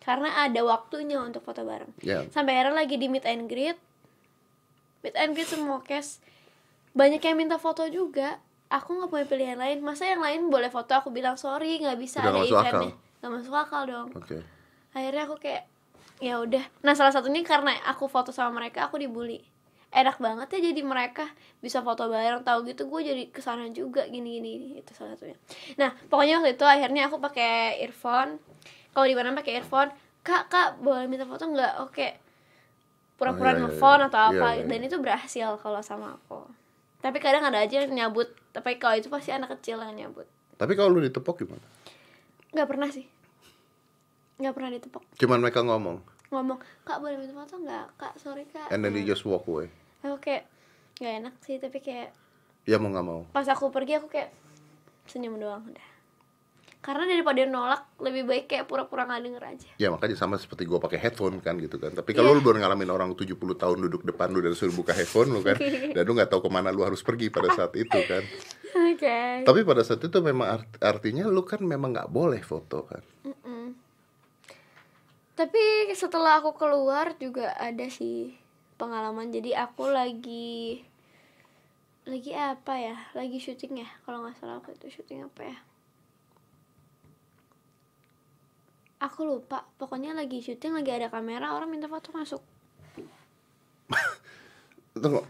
Karena 0.02 0.30
ada 0.42 0.62
waktunya 0.62 1.18
untuk 1.18 1.42
foto 1.42 1.62
bareng. 1.62 1.90
Ya. 2.00 2.26
sampai 2.30 2.58
akhirnya 2.58 2.78
lagi 2.78 2.96
di 2.96 3.08
meet 3.08 3.26
and 3.26 3.46
greet. 3.46 3.78
Meet 5.02 5.16
and 5.16 5.32
greet 5.34 5.50
semua 5.50 5.82
case. 5.82 6.22
Banyak 6.92 7.20
yang 7.20 7.38
minta 7.38 7.58
foto 7.58 7.86
juga. 7.88 8.38
Aku 8.68 8.94
nggak 8.94 9.10
punya 9.10 9.26
pilihan 9.26 9.58
lain. 9.58 9.82
Masa 9.82 10.06
yang 10.06 10.20
lain 10.20 10.50
boleh 10.50 10.70
foto 10.70 10.92
aku 10.92 11.10
bilang 11.10 11.38
sorry 11.38 11.78
nggak 11.78 11.98
bisa 11.98 12.22
Udah 12.22 12.32
ada 12.32 12.42
eventnya. 12.42 12.94
akal. 12.94 13.20
nggak 13.22 13.32
masuk 13.32 13.56
akal 13.56 13.82
dong. 13.86 14.08
Oke. 14.14 14.38
akhirnya 14.92 15.24
aku 15.24 15.36
kayak 15.38 15.64
ya 16.18 16.40
udah. 16.40 16.64
Nah 16.82 16.94
salah 16.94 17.12
satunya 17.12 17.42
karena 17.42 17.76
aku 17.86 18.06
foto 18.06 18.30
sama 18.30 18.58
mereka 18.58 18.86
aku 18.86 18.96
dibully 18.96 19.44
enak 19.92 20.18
banget 20.18 20.48
ya 20.58 20.60
jadi 20.72 20.82
mereka. 20.82 21.26
Bisa 21.62 21.82
foto 21.82 22.08
bareng 22.10 22.42
tahu 22.42 22.66
gitu 22.70 22.88
gue 22.90 23.02
jadi 23.02 23.24
ke 23.30 23.42
sana 23.42 23.68
juga 23.70 24.06
gini 24.06 24.40
gini 24.40 24.52
itu 24.80 24.92
salah 24.96 25.14
satunya. 25.14 25.38
Nah 25.78 25.94
pokoknya 26.10 26.42
waktu 26.42 26.58
itu 26.58 26.66
akhirnya 26.66 27.10
aku 27.10 27.18
pakai 27.22 27.82
earphone. 27.86 28.42
Kalau 28.96 29.06
di 29.06 29.16
mana 29.18 29.36
pakai 29.36 29.60
earphone 29.60 29.92
kak 30.26 30.50
kak 30.50 30.68
boleh 30.82 31.06
minta 31.06 31.28
foto 31.28 31.46
nggak? 31.46 31.74
Oke. 31.86 32.08
Oh, 32.10 32.14
pura-pura 33.16 33.56
iya, 33.56 33.64
iya, 33.64 33.68
nelfon 33.72 34.00
iya. 34.04 34.08
atau 34.12 34.20
Iya, 34.20 34.28
apa 34.36 34.48
iya, 34.60 34.64
dan 34.68 34.80
iya. 34.84 34.88
itu 34.92 34.98
berhasil 35.00 35.48
kalau 35.64 35.80
sama 35.80 36.20
aku. 36.20 36.44
Tapi 37.00 37.18
kadang 37.22 37.48
ada 37.48 37.64
aja 37.64 37.86
yang 37.86 37.94
nyabut 37.94 38.28
tapi 38.56 38.80
kalau 38.80 38.96
itu 38.96 39.12
pasti 39.12 39.36
anak 39.36 39.60
kecil 39.60 39.80
yang 39.84 39.96
nyabut. 39.96 40.28
Tapi 40.56 40.74
kalau 40.80 40.96
lu 40.96 41.04
ditepok 41.04 41.44
gimana? 41.44 41.64
nggak 42.56 42.68
pernah 42.72 42.88
sih. 42.88 43.04
Nggak 44.40 44.54
pernah 44.56 44.72
ditepok. 44.72 45.04
Cuman 45.20 45.40
mereka 45.44 45.60
ngomong. 45.60 46.15
Ngomong 46.36 46.60
kak 46.84 47.00
boleh 47.00 47.16
minta 47.16 47.32
foto 47.32 47.56
nggak? 47.58 47.86
Kak 47.96 48.14
sorry 48.20 48.44
kak. 48.46 48.68
And 48.70 48.84
then 48.84 48.92
they 48.92 49.02
just 49.02 49.24
walk 49.24 49.48
away. 49.48 49.72
aku 50.04 50.20
kayak 50.22 50.44
nggak 51.00 51.14
enak 51.24 51.34
sih 51.42 51.58
tapi 51.58 51.80
kayak 51.80 52.14
ya 52.64 52.78
mau 52.78 52.92
nggak 52.92 53.06
mau. 53.06 53.22
pas 53.32 53.48
aku 53.48 53.72
pergi 53.72 53.98
aku 53.98 54.08
kayak 54.08 54.30
senyum 55.08 55.40
doang 55.40 55.64
udah. 55.66 55.88
Karena 56.80 57.10
daripada 57.10 57.42
nolak 57.50 57.82
lebih 57.98 58.30
baik 58.30 58.46
kayak 58.46 58.70
pura-pura 58.70 59.10
nggak 59.10 59.22
denger 59.26 59.44
aja. 59.44 59.70
Ya 59.82 59.90
makanya 59.90 60.14
sama 60.14 60.38
seperti 60.38 60.70
gue 60.70 60.78
pakai 60.78 61.02
headphone 61.02 61.42
kan 61.42 61.58
gitu 61.58 61.82
kan. 61.82 61.90
Tapi 61.98 62.14
kalau 62.14 62.38
lu 62.38 62.46
baru 62.46 62.62
ngalamin 62.62 62.94
orang 62.94 63.10
70 63.18 63.34
tahun 63.58 63.78
duduk 63.90 64.06
depan 64.06 64.30
lu 64.30 64.46
dan 64.46 64.54
suruh 64.54 64.70
buka 64.70 64.94
headphone 64.94 65.34
lu 65.34 65.42
kan 65.42 65.58
dan 65.98 66.02
lu 66.06 66.14
nggak 66.14 66.30
tahu 66.30 66.46
ke 66.46 66.50
mana 66.54 66.70
lu 66.70 66.86
harus 66.86 67.02
pergi 67.02 67.34
pada 67.34 67.50
saat 67.58 67.74
itu 67.74 67.98
kan. 68.06 68.22
Oke. 68.94 69.48
Tapi 69.48 69.60
pada 69.66 69.82
saat 69.82 70.04
itu 70.04 70.20
memang 70.22 70.62
art- 70.62 70.78
artinya 70.78 71.26
lu 71.26 71.42
kan 71.42 71.64
memang 71.66 71.90
nggak 71.96 72.12
boleh 72.14 72.44
foto 72.46 72.86
kan 72.86 73.02
tapi 75.36 75.92
setelah 75.92 76.40
aku 76.40 76.56
keluar 76.56 77.12
juga 77.20 77.52
ada 77.60 77.92
sih 77.92 78.40
pengalaman. 78.80 79.32
Jadi 79.36 79.52
aku 79.52 79.92
lagi 79.92 80.80
lagi 82.08 82.32
apa 82.32 82.74
ya? 82.80 82.96
Lagi 83.12 83.44
syuting 83.44 83.84
ya 83.84 83.90
kalau 84.08 84.24
nggak 84.24 84.40
salah 84.40 84.64
aku 84.64 84.72
itu 84.72 84.88
syuting 85.00 85.28
apa 85.28 85.42
ya? 85.44 85.58
Aku 89.04 89.28
lupa. 89.28 89.68
Pokoknya 89.76 90.16
lagi 90.16 90.40
syuting 90.40 90.72
lagi 90.72 90.96
ada 90.96 91.12
kamera 91.12 91.52
orang 91.52 91.68
minta 91.68 91.92
foto 91.92 92.16
masuk. 92.16 92.40
Tunggu, 94.96 95.28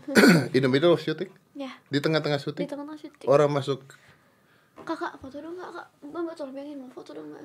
middle 0.70 0.94
of 0.94 1.02
shooting 1.02 1.34
ya. 1.58 1.74
Di 1.90 1.98
tengah-tengah 1.98 2.38
di 2.38 2.46
syuting 2.46 2.70
tengah-tengah 2.70 3.02
syuting. 3.02 3.26
Orang 3.26 3.50
masuk 3.50 3.82
kakak 4.86 5.18
foto 5.18 5.42
dong 5.42 5.58
nggak 5.58 5.72
kak 5.74 5.88
mbak 6.06 6.36
tolong 6.38 6.54
bilangin 6.54 6.78
mau 6.80 6.92
foto 6.94 7.12
dong 7.12 7.28
mbak. 7.28 7.44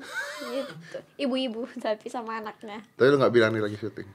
Gitu. 0.52 0.98
Ibu-ibu 1.24 1.64
tapi 1.84 2.06
sama 2.06 2.38
anaknya. 2.38 2.84
Tapi 2.94 3.08
lu 3.08 3.16
nggak 3.16 3.34
bilang 3.34 3.50
nih 3.50 3.64
lagi 3.64 3.76
syuting? 3.76 4.06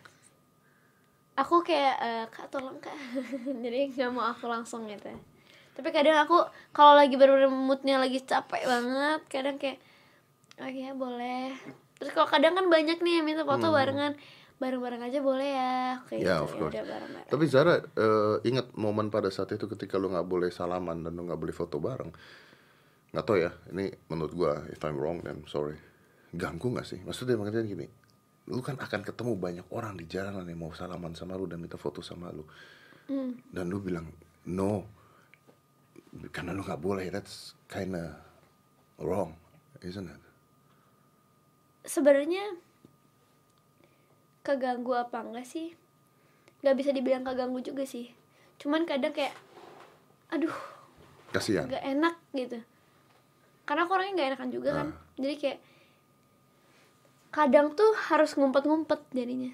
Aku 1.36 1.60
kayak 1.60 1.96
eh, 2.00 2.26
kak 2.32 2.48
tolong 2.48 2.80
kak. 2.80 2.96
Jadi 3.64 3.92
nggak 3.92 4.10
mau 4.14 4.30
aku 4.30 4.48
langsung 4.48 4.88
gitu. 4.88 5.12
Tapi 5.76 5.92
kadang 5.92 6.16
aku 6.24 6.40
kalau 6.72 6.96
lagi 6.96 7.20
bener 7.20 7.52
moodnya 7.52 8.00
lagi 8.00 8.24
capek 8.24 8.64
banget 8.64 9.22
kadang 9.28 9.60
kayak 9.60 9.84
oh 10.64 10.70
iya 10.72 10.96
boleh. 10.96 11.52
Terus 12.00 12.16
kalau 12.16 12.32
kadang 12.32 12.56
kan 12.56 12.72
banyak 12.72 13.04
nih 13.04 13.20
yang 13.20 13.26
minta 13.28 13.44
foto 13.44 13.76
barengan 13.76 14.16
bareng-bareng 14.56 15.04
aja 15.04 15.20
boleh 15.20 15.52
ya. 15.52 16.00
Kayak 16.08 16.22
Hmm. 16.24 16.28
Ya, 16.32 16.36
gitu 16.40 16.44
of 16.48 16.52
course. 16.56 16.72
udah 16.72 16.84
bareng-bareng. 16.88 17.28
Tapi 17.28 17.44
Zara 17.52 17.76
eh, 17.84 18.36
ingat 18.48 18.72
momen 18.80 19.12
pada 19.12 19.28
saat 19.28 19.52
itu 19.52 19.68
ketika 19.68 20.00
lu 20.00 20.08
nggak 20.08 20.24
boleh 20.24 20.48
salaman 20.48 21.04
dan 21.04 21.12
lu 21.12 21.28
nggak 21.28 21.40
boleh 21.40 21.52
foto 21.52 21.76
bareng. 21.84 22.16
Nggak 23.16 23.26
tahu 23.26 23.38
ya, 23.40 23.52
ini 23.72 23.88
menurut 24.12 24.34
gua 24.36 24.54
if 24.68 24.84
I'm 24.84 25.00
wrong 25.00 25.24
then 25.24 25.48
sorry. 25.48 25.80
Ganggu 26.36 26.68
nggak 26.68 26.84
sih? 26.84 27.00
Maksudnya 27.00 27.40
maksudnya 27.40 27.64
gini, 27.64 27.88
lu 28.52 28.60
kan 28.60 28.76
akan 28.76 29.02
ketemu 29.08 29.40
banyak 29.40 29.68
orang 29.72 29.96
di 29.96 30.04
jalanan 30.04 30.44
yang 30.44 30.60
mau 30.60 30.76
salaman 30.76 31.16
sama 31.16 31.40
lu 31.40 31.48
dan 31.48 31.64
minta 31.64 31.80
foto 31.80 32.04
sama 32.04 32.28
lu. 32.36 32.44
Hmm. 33.08 33.40
Dan 33.48 33.72
lu 33.72 33.80
bilang 33.80 34.12
no, 34.52 34.84
karena 36.36 36.52
lu 36.52 36.60
nggak 36.68 36.84
boleh. 36.84 37.08
That's 37.08 37.56
kinda 37.72 38.20
wrong, 39.00 39.40
isn't 39.80 40.12
it? 40.12 40.26
sebenarnya 41.86 42.58
keganggu 44.42 44.98
apa 44.98 45.22
enggak 45.22 45.46
sih 45.46 45.78
nggak 46.66 46.76
bisa 46.82 46.90
dibilang 46.90 47.22
keganggu 47.22 47.62
juga 47.62 47.86
sih 47.86 48.10
cuman 48.58 48.90
kadang 48.90 49.14
kayak 49.14 49.38
aduh 50.34 50.54
Kasihan. 51.30 51.70
nggak 51.70 51.86
enak 51.86 52.16
gitu 52.34 52.60
karena 53.66 53.90
aku 53.90 53.92
orangnya 53.98 54.14
nggak 54.14 54.30
enakan 54.34 54.50
juga 54.54 54.70
kan. 54.78 54.88
Jadi 55.18 55.36
kayak 55.42 55.60
kadang 57.34 57.76
tuh 57.76 57.92
harus 58.08 58.32
ngumpet-ngumpet 58.38 59.02
jadinya. 59.12 59.52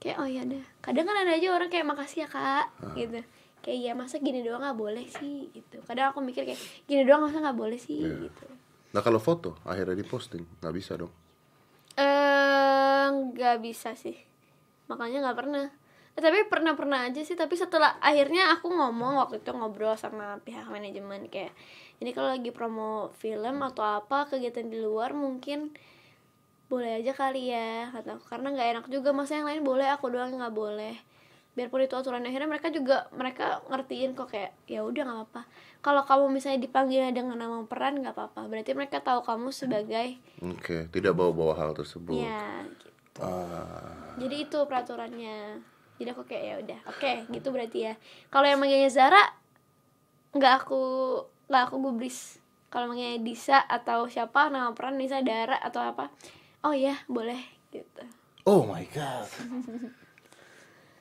Kayak 0.00 0.16
oh 0.22 0.28
ya 0.28 0.42
deh. 0.46 0.64
Kadang 0.80 1.04
kan 1.04 1.16
ada 1.20 1.36
aja 1.36 1.52
orang 1.52 1.68
kayak 1.68 1.84
makasih 1.84 2.24
ya 2.24 2.28
kak. 2.30 2.66
Gitu. 2.96 3.20
Kayak 3.60 3.78
ya 3.80 3.92
masa 3.92 4.16
gini 4.20 4.40
doang 4.40 4.62
nggak 4.64 4.78
boleh 4.78 5.04
sih? 5.08 5.50
Gitu. 5.52 5.76
Kadang 5.84 6.14
aku 6.14 6.24
mikir 6.24 6.48
kayak 6.48 6.60
gini 6.88 7.02
doang 7.04 7.28
masa 7.28 7.42
nggak 7.42 7.58
boleh 7.58 7.76
sih? 7.76 8.00
Gitu. 8.00 8.46
Nah 8.94 9.02
kalau 9.02 9.18
foto 9.20 9.58
akhirnya 9.66 9.98
diposting 9.98 10.46
nggak 10.62 10.74
bisa 10.74 10.94
dong. 10.96 11.12
eh 11.94 13.06
nggak 13.06 13.62
bisa 13.62 13.94
sih. 13.94 14.16
Makanya 14.90 15.28
nggak 15.28 15.38
pernah 15.38 15.66
Eh, 16.14 16.22
tapi 16.22 16.46
pernah 16.46 16.78
pernah 16.78 17.10
aja 17.10 17.18
sih 17.26 17.34
tapi 17.34 17.58
setelah 17.58 17.98
akhirnya 17.98 18.54
aku 18.54 18.70
ngomong 18.70 19.18
waktu 19.18 19.42
itu 19.42 19.50
ngobrol 19.50 19.98
sama 19.98 20.38
pihak 20.46 20.70
manajemen 20.70 21.26
kayak 21.26 21.50
ini 21.98 22.14
kalau 22.14 22.30
lagi 22.30 22.54
promo 22.54 23.10
film 23.18 23.58
atau 23.66 23.82
apa 23.82 24.30
kegiatan 24.30 24.70
di 24.70 24.78
luar 24.78 25.10
mungkin 25.10 25.74
boleh 26.70 27.02
aja 27.02 27.12
kali 27.14 27.50
ya 27.50 27.90
kata 27.90 28.14
aku. 28.18 28.24
Karena 28.30 28.54
nggak 28.54 28.68
enak 28.78 28.86
juga 28.90 29.10
masa 29.10 29.38
yang 29.42 29.46
lain 29.50 29.62
boleh 29.66 29.90
aku 29.90 30.10
doang 30.10 30.30
nggak 30.38 30.54
boleh. 30.54 30.94
Biarpun 31.54 31.86
itu 31.86 31.94
aturan 31.94 32.26
akhirnya 32.26 32.50
mereka 32.50 32.66
juga 32.70 33.06
mereka 33.14 33.62
ngertiin 33.70 34.18
kok 34.18 34.30
kayak 34.30 34.54
ya 34.66 34.82
udah 34.82 35.02
nggak 35.06 35.18
apa-apa. 35.18 35.42
Kalau 35.82 36.02
kamu 36.02 36.24
misalnya 36.30 36.62
dipanggil 36.62 37.10
dengan 37.10 37.38
nama 37.38 37.62
peran 37.66 37.98
nggak 38.02 38.14
apa-apa. 38.14 38.46
Berarti 38.50 38.70
mereka 38.74 38.98
tahu 39.02 39.22
kamu 39.22 39.50
sebagai 39.50 40.18
Oke, 40.42 40.90
tidak 40.90 41.14
bawa-bawa 41.14 41.54
hal 41.58 41.70
tersebut. 41.74 42.22
ya 42.22 42.62
gitu. 42.66 42.86
Ah, 43.22 44.18
jadi 44.18 44.46
itu 44.50 44.58
peraturannya 44.66 45.62
jadi 46.00 46.10
aku 46.12 46.22
kayak 46.26 46.44
ya 46.44 46.54
udah 46.62 46.78
oke 46.90 47.12
gitu 47.30 47.48
berarti 47.54 47.78
ya 47.90 47.94
kalau 48.32 48.46
yang 48.48 48.58
manggilnya 48.58 48.90
Zara 48.90 49.22
nggak 50.34 50.54
aku 50.64 50.82
nggak 51.46 51.62
aku 51.70 51.76
gubris 51.78 52.42
kalau 52.70 52.90
manggilnya 52.90 53.22
Disa 53.22 53.58
atau 53.62 54.10
siapa 54.10 54.50
nama 54.50 54.74
peran 54.74 54.98
Nisa 54.98 55.22
Dara 55.22 55.58
atau 55.62 55.82
apa 55.82 56.10
oh 56.66 56.74
ya 56.74 56.98
boleh 57.06 57.38
gitu 57.70 58.04
Oh 58.44 58.68
my 58.68 58.84
god. 58.92 59.24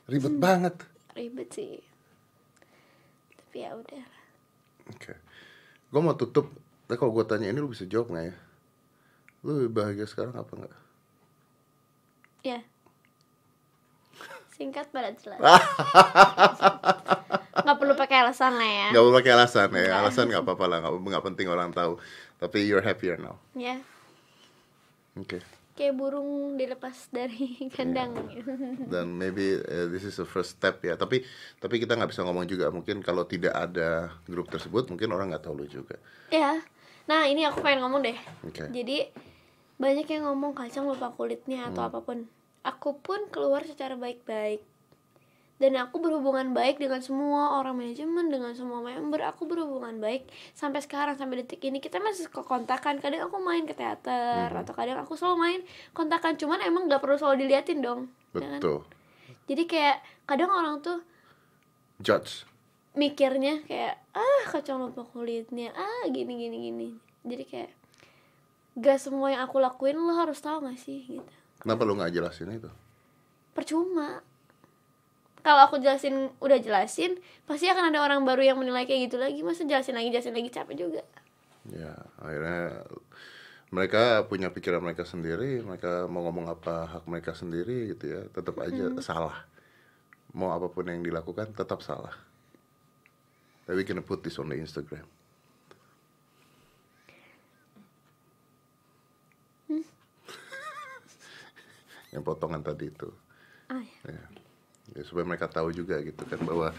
Ribet 0.08 0.39
banget. 0.39 0.79
ribet 1.12 1.51
sih 1.51 1.84
tapi 3.36 3.67
ya 3.67 3.75
udah 3.75 4.08
Oke. 4.95 5.13
Gue 5.91 6.01
mau 6.01 6.15
tutup. 6.15 6.49
Tapi 6.88 6.95
kalau 6.95 7.12
gue 7.12 7.23
tanya 7.27 7.51
ini 7.51 7.60
lu 7.60 7.67
bisa 7.71 7.84
jawab 7.84 8.15
nggak 8.15 8.25
ya? 8.32 8.36
Lu 9.43 9.60
lebih 9.60 9.71
bahagia 9.75 10.08
sekarang 10.08 10.36
apa 10.39 10.51
nggak? 10.56 10.75
ya 12.43 12.60
singkat 14.54 14.86
padat 14.94 15.18
jelas 15.20 15.42
nggak 17.63 17.78
perlu 17.80 17.94
pakai 17.96 18.18
alasan 18.26 18.54
lah 18.60 18.70
ya 18.70 18.88
Gak 18.92 19.02
perlu 19.02 19.16
pakai 19.16 19.34
alasan 19.34 19.70
ya. 19.72 19.88
Alasan 20.04 20.26
nggak 20.28 20.44
apa-apa 20.44 20.66
lah. 20.68 20.78
Nggak 20.84 20.94
nggak 21.00 21.26
penting 21.32 21.48
orang 21.48 21.72
tahu. 21.72 21.96
Tapi 22.36 22.68
you're 22.68 22.84
happier 22.84 23.16
now. 23.16 23.39
ya 23.56 23.80
Oke. 25.16 25.39
kayak 25.74 25.98
burung 25.98 26.54
dilepas 26.54 26.94
dari 27.10 27.58
kandang 27.78 28.13
Dan 28.86 29.18
maybe 29.18 29.58
uh, 29.58 29.89
this 29.89 30.06
is 30.06 30.18
the 30.18 30.28
first 30.28 30.58
step 30.58 30.82
ya. 30.84 31.00
Tapi 31.00 31.24
tapi 31.58 31.80
kita 31.80 31.96
nggak 31.96 32.12
bisa 32.12 32.26
ngomong 32.26 32.46
juga. 32.46 32.70
Mungkin 32.70 33.02
kalau 33.02 33.24
tidak 33.24 33.56
ada 33.56 34.12
grup 34.28 34.52
tersebut, 34.52 34.89
mungkin 34.92 35.10
orang 35.13 35.34
nggak 35.34 35.46
tahu 35.46 35.63
lu 35.63 35.66
juga. 35.66 35.98
Ya, 36.30 36.62
nah 37.06 37.26
ini 37.26 37.46
aku 37.48 37.62
pengen 37.62 37.86
ngomong 37.86 38.02
deh. 38.06 38.18
Oke. 38.46 38.70
Jadi 38.70 39.10
banyak 39.78 40.06
yang 40.10 40.30
ngomong 40.30 40.54
kacang 40.54 40.86
lupa 40.86 41.10
kulitnya 41.10 41.74
atau 41.74 41.89
apa 41.89 42.00
pun. 42.06 42.26
Aku 42.63 42.99
pun 43.04 43.28
keluar 43.30 43.67
secara 43.67 43.99
baik-baik. 43.99 44.63
Dan 45.62 45.80
aku 45.80 46.02
berhubungan 46.02 46.52
baik 46.52 46.82
dengan 46.82 46.99
semua 46.99 47.56
orang 47.62 47.78
manajemen, 47.80 48.28
dengan 48.28 48.52
semua 48.52 48.84
member. 48.84 49.23
Aku 49.32 49.47
berhubungan 49.47 50.02
baik 50.02 50.28
sampai 50.52 50.84
sekarang 50.84 51.15
sampai 51.15 51.45
detik 51.45 51.63
ini 51.63 51.80
kita 51.80 52.04
masih 52.04 52.28
kok 52.28 52.43
kontakan. 52.43 52.99
Kadang 52.99 53.32
aku 53.32 53.39
main 53.39 53.63
ke 53.63 53.71
teater 53.71 54.52
atau 54.52 54.73
kadang 54.76 54.99
aku 54.99 55.15
selalu 55.15 55.38
main 55.39 55.60
kontakan. 55.95 56.36
Cuman 56.36 56.60
emang 56.63 56.91
nggak 56.91 56.99
perlu 56.99 57.15
selalu 57.15 57.47
diliatin 57.47 57.80
dong. 57.80 58.12
ya 58.36 58.43
kan? 58.43 58.60
Betul. 58.60 58.80
Jadi 59.47 59.63
kayak 59.67 59.97
kadang 60.23 60.52
orang 60.52 60.80
tuh 60.80 61.04
Judge. 62.04 62.43
mikirnya 62.93 63.63
kayak 63.65 63.97
ah 64.13 64.43
kacang 64.49 64.78
lupa 64.82 65.02
kulitnya 65.08 65.71
ah 65.73 66.04
gini 66.10 66.45
gini 66.45 66.58
gini 66.69 66.89
jadi 67.26 67.43
kayak 67.47 67.71
gak 68.78 68.99
semua 69.02 69.34
yang 69.34 69.41
aku 69.45 69.58
lakuin 69.58 69.97
lo 69.97 70.13
harus 70.13 70.38
tahu 70.41 70.65
gak 70.67 70.78
sih 70.78 71.02
gitu 71.06 71.36
Kenapa 71.63 71.82
lu 71.88 71.95
nggak 71.95 72.12
jelasin 72.12 72.52
itu? 72.52 72.69
percuma 73.54 74.26
kalau 75.45 75.69
aku 75.69 75.78
jelasin 75.78 76.34
udah 76.41 76.58
jelasin 76.58 77.21
pasti 77.45 77.69
akan 77.69 77.93
ada 77.93 78.02
orang 78.02 78.26
baru 78.26 78.41
yang 78.41 78.58
menilai 78.58 78.89
kayak 78.89 79.08
gitu 79.08 79.21
lagi 79.21 79.39
masa 79.45 79.63
jelasin 79.63 79.93
lagi 79.93 80.10
jelasin 80.10 80.34
lagi 80.34 80.49
capek 80.49 80.76
juga 80.76 81.04
Ya, 81.72 81.95
akhirnya 82.20 82.84
mereka 83.72 84.28
punya 84.28 84.51
pikiran 84.51 84.84
mereka 84.84 85.07
sendiri, 85.07 85.64
mereka 85.64 86.11
mau 86.11 86.28
ngomong 86.28 86.51
apa 86.51 86.99
hak 86.99 87.07
mereka 87.07 87.32
sendiri 87.32 87.95
gitu 87.95 88.03
ya, 88.11 88.22
tetap 88.36 88.59
aja 88.59 88.91
salah. 88.99 89.47
Mau 90.36 90.51
apa 90.51 90.68
pun 90.68 90.91
yang 90.91 90.99
dilakukan 90.99 91.55
tetap 91.55 91.80
salah. 91.80 92.11
Tapi 93.64 93.80
we 93.80 93.88
can 93.88 94.03
put 94.03 94.20
this 94.28 94.36
on 94.43 94.51
the 94.51 94.59
Instagram. 94.59 95.07
Yang 102.14 102.22
potongan 102.22 102.61
tadi 102.61 102.93
itu. 102.93 103.09
ah 103.74 103.82
ya. 104.05 104.14
Ya. 104.14 104.26
Ya, 104.93 105.01
supaya 105.07 105.24
mereka 105.24 105.47
tahu 105.47 105.72
juga 105.72 105.95
gitu 106.03 106.28
kan 106.28 106.43
bahwa 106.43 106.76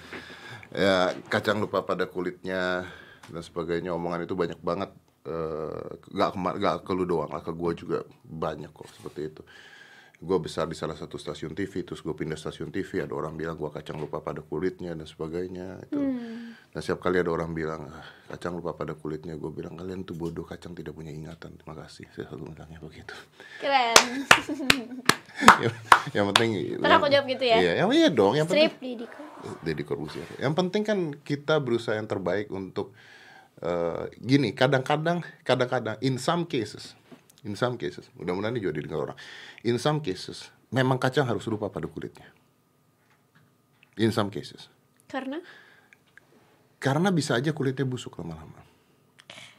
ya 0.70 1.16
kacang 1.32 1.57
lupa 1.57 1.80
pada 1.82 2.05
kulitnya 2.05 2.85
dan 3.32 3.43
sebagainya 3.43 3.97
omongan 3.97 4.28
itu 4.28 4.37
banyak 4.37 4.61
banget 4.61 4.93
eh, 5.24 5.89
nggak 6.12 6.30
kema- 6.37 6.57
nggak 6.61 6.76
ke 6.85 6.93
lu 6.93 7.09
doang 7.09 7.32
lah 7.32 7.41
ke 7.41 7.51
gue 7.57 7.72
juga 7.72 7.99
banyak 8.22 8.68
kok 8.76 8.93
seperti 8.93 9.32
itu 9.32 9.43
gue 10.20 10.39
besar 10.39 10.68
di 10.68 10.76
salah 10.76 10.95
satu 10.95 11.16
stasiun 11.16 11.57
TV 11.57 11.80
terus 11.82 12.05
gue 12.05 12.12
pindah 12.12 12.37
stasiun 12.37 12.68
TV 12.68 13.03
ada 13.09 13.16
orang 13.16 13.35
bilang 13.35 13.57
gue 13.57 13.72
kacang 13.72 13.97
lupa 13.97 14.20
pada 14.20 14.45
kulitnya 14.45 14.93
dan 14.93 15.09
sebagainya 15.09 15.80
itu 15.89 16.01
Nah, 16.75 16.83
setiap 16.83 17.07
kali 17.07 17.22
ada 17.22 17.31
orang 17.31 17.55
bilang 17.55 17.87
"Ah, 17.87 18.03
kacang 18.35 18.59
lupa 18.59 18.75
pada 18.75 18.99
kulitnya, 18.99 19.39
gue 19.39 19.47
bilang 19.55 19.79
kalian 19.79 20.03
tuh 20.03 20.18
bodoh 20.18 20.43
kacang 20.43 20.75
tidak 20.75 20.91
punya 20.91 21.14
ingatan. 21.14 21.55
Terima 21.55 21.79
kasih. 21.79 22.11
Saya 22.11 22.27
selalu 22.35 22.51
bilangnya 22.51 22.83
begitu. 22.83 23.14
Keren. 23.62 23.95
yang, 25.62 25.75
yang 26.11 26.25
penting. 26.35 26.75
Ntar 26.83 26.99
aku 26.99 27.07
jawab 27.07 27.31
gitu 27.31 27.45
ya? 27.47 27.62
Iya, 27.62 27.72
yang 27.79 27.95
iya 27.95 28.11
dong. 28.11 28.35
Yang 28.35 28.51
penting 28.51 28.70
Strip 28.75 28.83
di 28.83 28.93
Diko. 29.07 29.22
Deddy 29.62 29.83
Corbuzier. 29.87 30.27
Yang 30.43 30.55
penting 30.59 30.83
kan 30.83 30.99
kita 31.22 31.62
berusaha 31.62 31.95
yang 31.95 32.11
terbaik 32.11 32.51
untuk 32.51 32.91
eh, 33.62 34.11
gini. 34.18 34.51
Kadang-kadang, 34.51 35.22
kadang-kadang, 35.47 35.95
in 36.03 36.18
some 36.18 36.43
cases, 36.43 36.99
in 37.47 37.55
some 37.55 37.79
cases, 37.79 38.11
mudah-mudahan 38.18 38.51
ini 38.51 38.66
juga 38.66 38.83
didengar 38.83 38.99
orang. 38.99 39.18
In 39.62 39.79
some 39.79 40.03
cases, 40.03 40.51
memang 40.75 40.99
kacang 40.99 41.31
harus 41.31 41.47
lupa 41.47 41.70
pada 41.70 41.87
kulitnya. 41.87 42.27
In 43.95 44.11
some 44.11 44.27
cases, 44.27 44.66
Karena 45.07 45.39
karena 46.85 47.09
bisa 47.09 47.41
aja 47.41 47.57
kulitnya 47.57 47.89
busuk 47.89 48.20
lama-lama. 48.20 48.61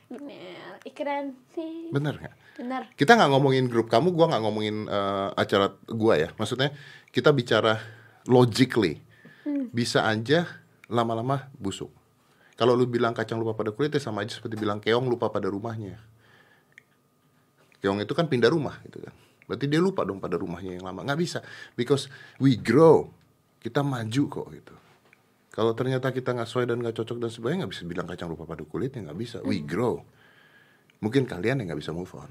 bener. 0.06 0.78
Ih, 0.86 0.94
Keren 0.94 1.34
sih. 1.58 1.90
Bener 1.90 2.14
nggak? 2.22 2.36
Bener. 2.62 2.82
Kita 2.94 3.18
nggak 3.18 3.30
ngomongin 3.34 3.66
grup 3.66 3.90
kamu, 3.90 4.14
gua 4.14 4.30
nggak 4.30 4.44
ngomongin 4.46 4.86
eh, 4.86 5.30
acara 5.34 5.74
gua 5.90 6.22
ya. 6.22 6.30
Maksudnya 6.38 6.70
kita 7.10 7.34
bicara 7.34 7.82
logically, 8.30 9.02
bisa 9.74 10.06
aja 10.06 10.46
lama-lama 10.86 11.50
busuk. 11.58 11.90
Kalau 12.54 12.78
lu 12.78 12.86
bilang 12.86 13.18
kacang 13.18 13.42
lupa 13.42 13.58
pada 13.58 13.74
kulitnya 13.74 13.98
sama 13.98 14.22
aja 14.22 14.38
seperti 14.38 14.56
bilang 14.62 14.78
keong 14.78 15.10
lupa 15.10 15.34
pada 15.34 15.50
rumahnya. 15.50 15.98
Keong 17.82 18.06
itu 18.06 18.14
kan 18.14 18.30
pindah 18.30 18.54
rumah 18.54 18.78
gitu 18.86 19.02
kan. 19.02 19.14
Berarti 19.50 19.66
dia 19.66 19.82
lupa 19.82 20.06
dong 20.06 20.22
pada 20.22 20.38
rumahnya 20.38 20.78
yang 20.78 20.86
lama. 20.86 21.02
Nggak 21.02 21.20
bisa, 21.20 21.40
because 21.74 22.06
we 22.38 22.58
grow, 22.58 23.10
kita 23.60 23.82
maju 23.82 24.24
kok 24.30 24.48
gitu. 24.54 24.85
Kalau 25.56 25.72
ternyata 25.72 26.12
kita 26.12 26.36
nggak 26.36 26.52
sesuai 26.52 26.68
dan 26.68 26.84
nggak 26.84 26.96
cocok 27.00 27.18
dan 27.24 27.32
sebagainya 27.32 27.60
nggak 27.64 27.74
bisa 27.80 27.84
bilang 27.88 28.06
kacang 28.12 28.28
lupa 28.28 28.44
pada 28.44 28.68
kulitnya 28.68 29.08
nggak 29.08 29.20
bisa. 29.20 29.38
We 29.48 29.64
grow. 29.64 30.04
Mungkin 31.00 31.24
kalian 31.24 31.64
yang 31.64 31.72
nggak 31.72 31.80
bisa 31.80 31.96
move 31.96 32.12
on. 32.12 32.28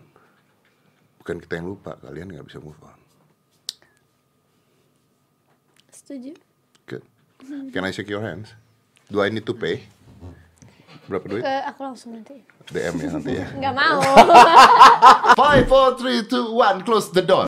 Bukan 1.25 1.41
kita 1.41 1.57
yang 1.57 1.73
lupa, 1.73 1.97
kalian 2.05 2.37
nggak 2.37 2.45
bisa 2.45 2.61
move 2.61 2.77
on. 2.85 3.01
Setuju. 5.89 6.37
Good. 6.85 7.05
Can 7.73 7.89
I 7.89 7.97
shake 7.97 8.13
your 8.13 8.21
hands? 8.21 8.53
Do 9.09 9.25
I 9.25 9.33
need 9.33 9.49
to 9.49 9.57
pay? 9.57 9.89
Berapa 11.09 11.25
duit? 11.25 11.41
Ke 11.45 11.55
aku 11.65 11.81
langsung 11.81 12.17
nanti. 12.17 12.45
DM 12.69 12.97
ya 13.01 13.09
nanti 13.13 13.33
ya. 13.37 13.47
Nggak 13.61 13.75
mau. 13.77 14.01
Five, 15.41 15.65
four, 15.69 15.97
three, 15.97 16.25
two, 16.29 16.53
one. 16.57 16.81
Close 16.85 17.13
the 17.13 17.25
door. 17.25 17.45